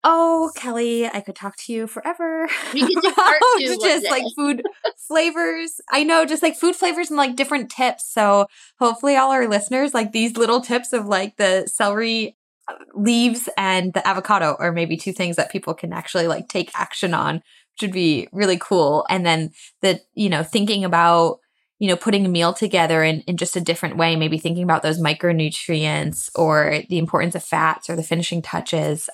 [0.06, 2.46] Oh, Kelly, I could talk to you forever.
[2.74, 3.78] We could do part two.
[3.82, 4.62] just like food
[5.08, 5.80] flavors.
[5.90, 8.12] I know, just like food flavors and like different tips.
[8.12, 8.46] So
[8.78, 12.36] hopefully, all our listeners like these little tips of like the celery
[12.68, 16.70] uh, leaves and the avocado are maybe two things that people can actually like take
[16.74, 19.06] action on, which would be really cool.
[19.08, 21.38] And then the you know thinking about
[21.78, 24.82] you know, putting a meal together in, in just a different way, maybe thinking about
[24.82, 29.10] those micronutrients or the importance of fats or the finishing touches.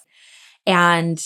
[0.67, 1.21] And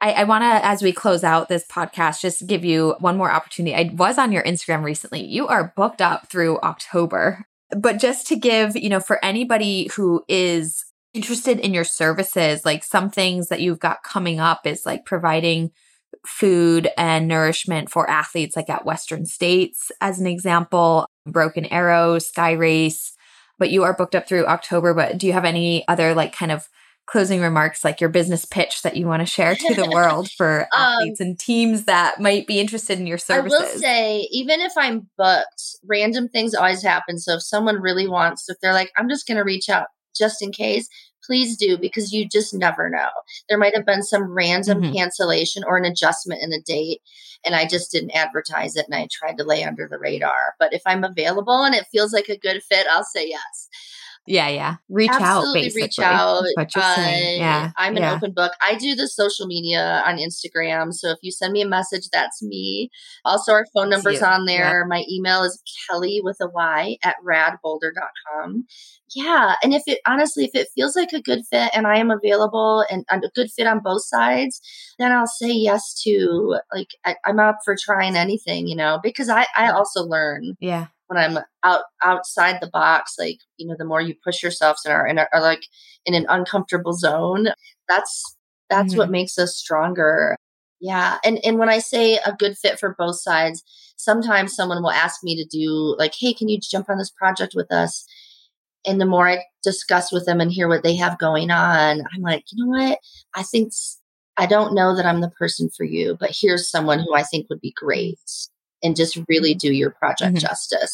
[0.00, 3.30] I, I want to, as we close out this podcast, just give you one more
[3.30, 3.74] opportunity.
[3.74, 5.24] I was on your Instagram recently.
[5.24, 10.22] You are booked up through October, but just to give, you know, for anybody who
[10.28, 10.84] is
[11.14, 15.72] interested in your services, like some things that you've got coming up is like providing
[16.26, 22.52] food and nourishment for athletes like at Western States, as an example, Broken Arrow, Sky
[22.52, 23.12] Race.
[23.58, 24.92] But you are booked up through October.
[24.92, 26.68] But do you have any other like kind of
[27.06, 30.68] closing remarks, like your business pitch that you want to share to the world for
[30.74, 33.60] um, athletes and teams that might be interested in your services?
[33.60, 37.18] I will say, even if I'm booked, random things always happen.
[37.18, 39.86] So if someone really wants, if they're like, I'm just going to reach out
[40.16, 40.88] just in case,
[41.26, 43.08] please do because you just never know.
[43.48, 44.94] There might have been some random mm-hmm.
[44.94, 47.00] cancellation or an adjustment in a date,
[47.44, 50.54] and I just didn't advertise it and I tried to lay under the radar.
[50.58, 53.68] But if I'm available and it feels like a good fit, I'll say yes.
[54.26, 54.76] Yeah, yeah.
[54.88, 55.82] Reach Absolutely out, basically.
[55.82, 56.44] reach out.
[56.66, 58.14] Uh, yeah, I'm an yeah.
[58.14, 58.52] open book.
[58.60, 60.92] I do the social media on Instagram.
[60.92, 62.90] So if you send me a message, that's me.
[63.24, 64.84] Also, our phone number's on there.
[64.86, 68.64] My email is Kelly with a Y at radboulder.com.
[69.14, 69.54] Yeah.
[69.62, 72.84] And if it honestly, if it feels like a good fit and I am available
[72.90, 74.60] and, and a good fit on both sides,
[74.98, 79.28] then I'll say yes to like, I, I'm up for trying anything, you know, because
[79.28, 80.56] I, I also learn.
[80.60, 84.82] Yeah when I'm out outside the box, like you know, the more you push yourselves
[84.84, 85.62] and are, in are like
[86.04, 87.48] in an uncomfortable zone,
[87.88, 88.36] that's
[88.68, 88.98] that's mm-hmm.
[88.98, 90.36] what makes us stronger.
[90.80, 93.62] Yeah, and and when I say a good fit for both sides,
[93.96, 97.52] sometimes someone will ask me to do like, hey, can you jump on this project
[97.54, 98.04] with us?
[98.86, 102.22] And the more I discuss with them and hear what they have going on, I'm
[102.22, 102.98] like, you know what?
[103.34, 103.72] I think
[104.36, 107.48] I don't know that I'm the person for you, but here's someone who I think
[107.48, 108.18] would be great
[108.82, 110.46] and just really do your project mm-hmm.
[110.46, 110.92] justice.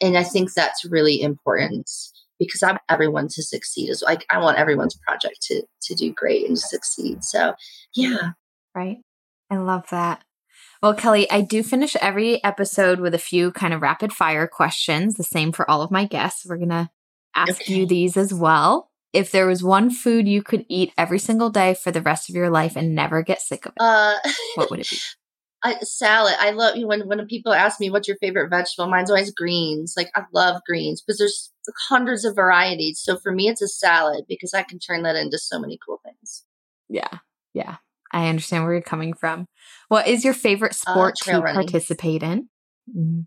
[0.00, 1.88] And I think that's really important
[2.38, 6.12] because I want everyone to succeed as like I want everyone's project to to do
[6.12, 7.22] great and succeed.
[7.22, 7.54] So
[7.94, 8.32] yeah.
[8.74, 8.98] Right.
[9.50, 10.22] I love that.
[10.82, 15.14] Well, Kelly, I do finish every episode with a few kind of rapid fire questions,
[15.14, 16.46] the same for all of my guests.
[16.46, 16.88] We're going to
[17.34, 17.74] ask okay.
[17.74, 18.90] you these as well.
[19.12, 22.36] If there was one food you could eat every single day for the rest of
[22.36, 24.14] your life and never get sick of it, uh,
[24.54, 24.98] what would it be?
[25.62, 26.34] I, salad.
[26.38, 28.88] I love you when when people ask me what's your favorite vegetable.
[28.88, 29.94] Mine's always greens.
[29.96, 31.52] Like I love greens because there's
[31.88, 33.00] hundreds of varieties.
[33.02, 36.00] So for me, it's a salad because I can turn that into so many cool
[36.04, 36.44] things.
[36.88, 37.18] Yeah,
[37.52, 37.76] yeah.
[38.12, 39.46] I understand where you're coming from.
[39.88, 41.54] What is your favorite uh, sport uh, to running.
[41.54, 42.48] participate in?
[42.96, 43.20] Mm-hmm.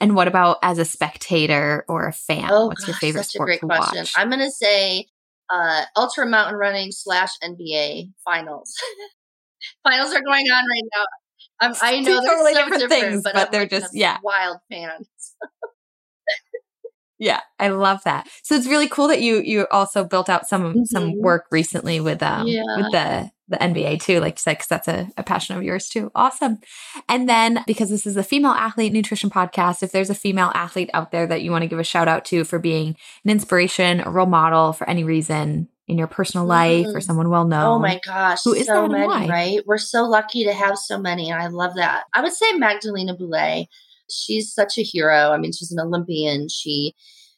[0.00, 2.48] And what about as a spectator or a fan?
[2.50, 3.98] Oh, What's your favorite such sport a great to question.
[3.98, 4.12] watch?
[4.16, 5.06] I'm gonna say
[5.50, 8.74] uh, ultra mountain running slash NBA finals.
[9.84, 11.04] finals are going on right now.
[11.60, 14.58] Um, I know they're totally so different, different, things, but, but they're just yeah wild
[14.70, 15.06] fans.
[17.24, 18.28] yeah, I love that.
[18.42, 20.84] So it's really cool that you you also built out some mm-hmm.
[20.84, 22.62] some work recently with um yeah.
[22.76, 25.88] with the the NBA too, like you said, because that's a, a passion of yours
[25.88, 26.10] too.
[26.14, 26.58] Awesome.
[27.08, 30.90] And then because this is a female athlete nutrition podcast, if there's a female athlete
[30.92, 34.00] out there that you want to give a shout out to for being an inspiration,
[34.00, 37.02] a role model for any reason, in your personal life or mm.
[37.02, 37.64] someone well known?
[37.64, 39.60] Oh my gosh, who is so many, right?
[39.66, 41.30] We're so lucky to have so many.
[41.30, 42.04] I love that.
[42.14, 43.68] I would say Magdalena Boulet.
[44.10, 45.30] She's such a hero.
[45.30, 46.48] I mean, she's an Olympian.
[46.48, 46.94] She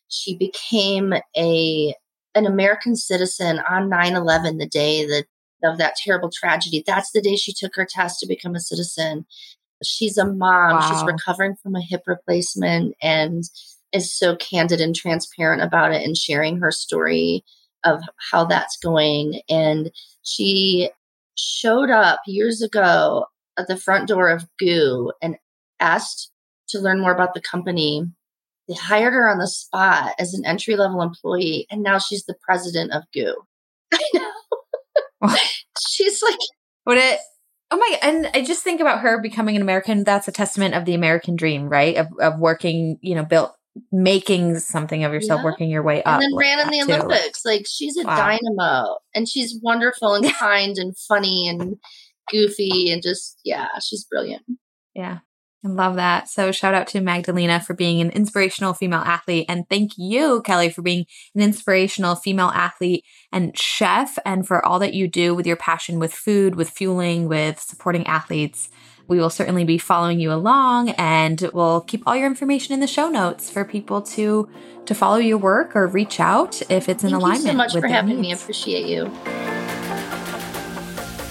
[0.08, 1.94] she became a
[2.34, 5.24] an American citizen on 9/11, the day that
[5.64, 6.82] of that terrible tragedy.
[6.86, 9.26] That's the day she took her test to become a citizen.
[9.82, 10.76] She's a mom.
[10.76, 10.88] Wow.
[10.88, 13.44] She's recovering from a hip replacement and
[13.92, 17.44] is so candid and transparent about it and sharing her story
[17.84, 18.00] of
[18.30, 19.40] how that's going.
[19.48, 19.90] And
[20.22, 20.90] she
[21.36, 23.26] showed up years ago
[23.58, 25.36] at the front door of GU and
[25.80, 26.30] asked
[26.76, 28.04] to learn more about the company.
[28.68, 32.36] They hired her on the spot as an entry level employee, and now she's the
[32.42, 33.34] president of GU.
[33.94, 35.34] I know.
[35.88, 36.38] she's like,
[36.86, 37.18] would it?
[37.70, 37.98] Oh my!
[38.02, 40.04] And I just think about her becoming an American.
[40.04, 41.96] That's a testament of the American dream, right?
[41.96, 43.56] Of of working, you know, built
[43.92, 45.44] making something of yourself, yeah.
[45.44, 46.20] working your way up.
[46.20, 46.92] And then ran in the too.
[46.92, 47.44] Olympics.
[47.44, 48.16] Like she's a wow.
[48.16, 51.76] dynamo and she's wonderful and kind and funny and
[52.30, 54.44] goofy and just, yeah, she's brilliant.
[54.94, 55.18] Yeah.
[55.66, 56.28] I love that.
[56.28, 59.46] So shout out to Magdalena for being an inspirational female athlete.
[59.48, 64.78] And thank you, Kelly, for being an inspirational female athlete and chef and for all
[64.78, 68.70] that you do with your passion with food, with fueling, with supporting athletes.
[69.08, 72.86] We will certainly be following you along and we'll keep all your information in the
[72.86, 74.48] show notes for people to
[74.86, 77.44] to follow your work or reach out if it's in Thank alignment.
[77.44, 78.22] Thank you so much for having needs.
[78.22, 78.32] me.
[78.32, 79.55] I appreciate you.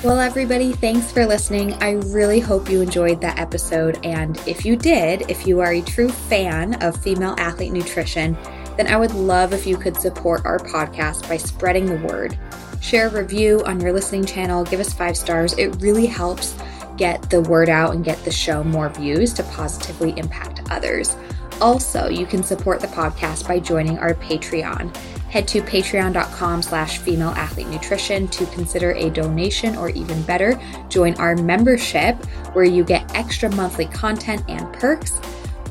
[0.06, 1.74] Well, everybody, thanks for listening.
[1.82, 4.06] I really hope you enjoyed that episode.
[4.06, 8.38] And if you did, if you are a true fan of female athlete nutrition,
[8.78, 12.38] then I would love if you could support our podcast by spreading the word.
[12.82, 15.53] Share a review on your listening channel, give us five stars.
[15.53, 16.56] It really helps
[16.97, 21.18] get the word out and get the show more views to positively impact others.
[21.62, 24.95] Also, you can support the podcast by joining our Patreon.
[25.36, 30.57] Head to patreon.com slash female athlete nutrition to consider a donation or even better,
[30.88, 32.15] join our membership
[32.53, 35.19] where you get extra monthly content and perks.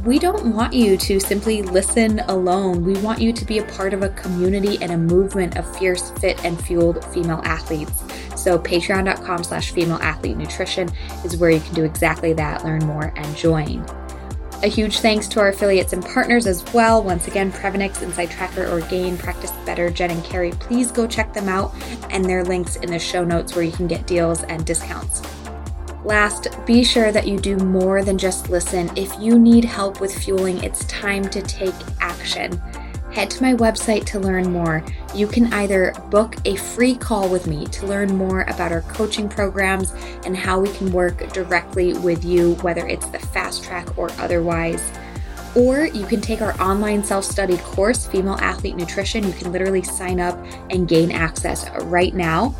[0.04, 2.84] we don't want you to simply listen alone.
[2.84, 6.10] We want you to be a part of a community and a movement of fierce,
[6.10, 8.02] fit, and fueled female athletes.
[8.36, 10.90] So patreon.com slash female athlete nutrition
[11.24, 13.82] is where you can do exactly that, learn more, and join.
[14.64, 17.04] A huge thanks to our affiliates and partners as well.
[17.04, 20.52] Once again, Previnex, Inside Tracker, Orgain, Practice Better, Jen and Carrie.
[20.52, 21.74] Please go check them out
[22.08, 25.20] and their links in the show notes where you can get deals and discounts.
[26.02, 28.90] Last, be sure that you do more than just listen.
[28.96, 32.58] If you need help with fueling, it's time to take action
[33.14, 34.84] head to my website to learn more.
[35.14, 39.28] You can either book a free call with me to learn more about our coaching
[39.28, 39.92] programs
[40.24, 44.82] and how we can work directly with you, whether it's the fast track or otherwise.
[45.54, 49.22] Or you can take our online self study course, Female Athlete Nutrition.
[49.22, 50.36] You can literally sign up
[50.70, 52.52] and gain access right now.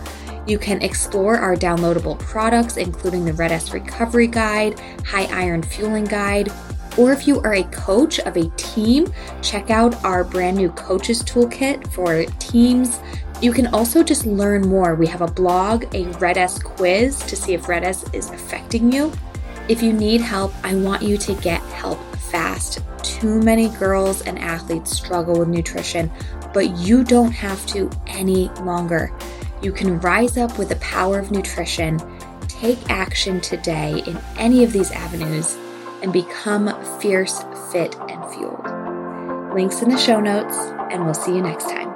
[0.47, 6.05] You can explore our downloadable products, including the Red S Recovery Guide, High Iron Fueling
[6.05, 6.53] Guide,
[6.97, 11.23] or if you are a coach of a team, check out our brand new Coaches
[11.23, 13.01] Toolkit for teams.
[13.43, 14.95] You can also just learn more.
[14.95, 18.93] We have a blog, a Red S quiz to see if Red S is affecting
[18.93, 19.13] you.
[19.69, 22.81] If you need help, I want you to get help fast.
[23.03, 26.11] Too many girls and athletes struggle with nutrition,
[26.53, 29.13] but you don't have to any longer.
[29.63, 32.01] You can rise up with the power of nutrition,
[32.47, 35.57] take action today in any of these avenues
[36.05, 36.69] and become
[37.01, 37.43] fierce,
[37.73, 38.63] fit, and fueled.
[39.55, 40.55] Links in the show notes,
[40.93, 41.94] and we'll see you next time.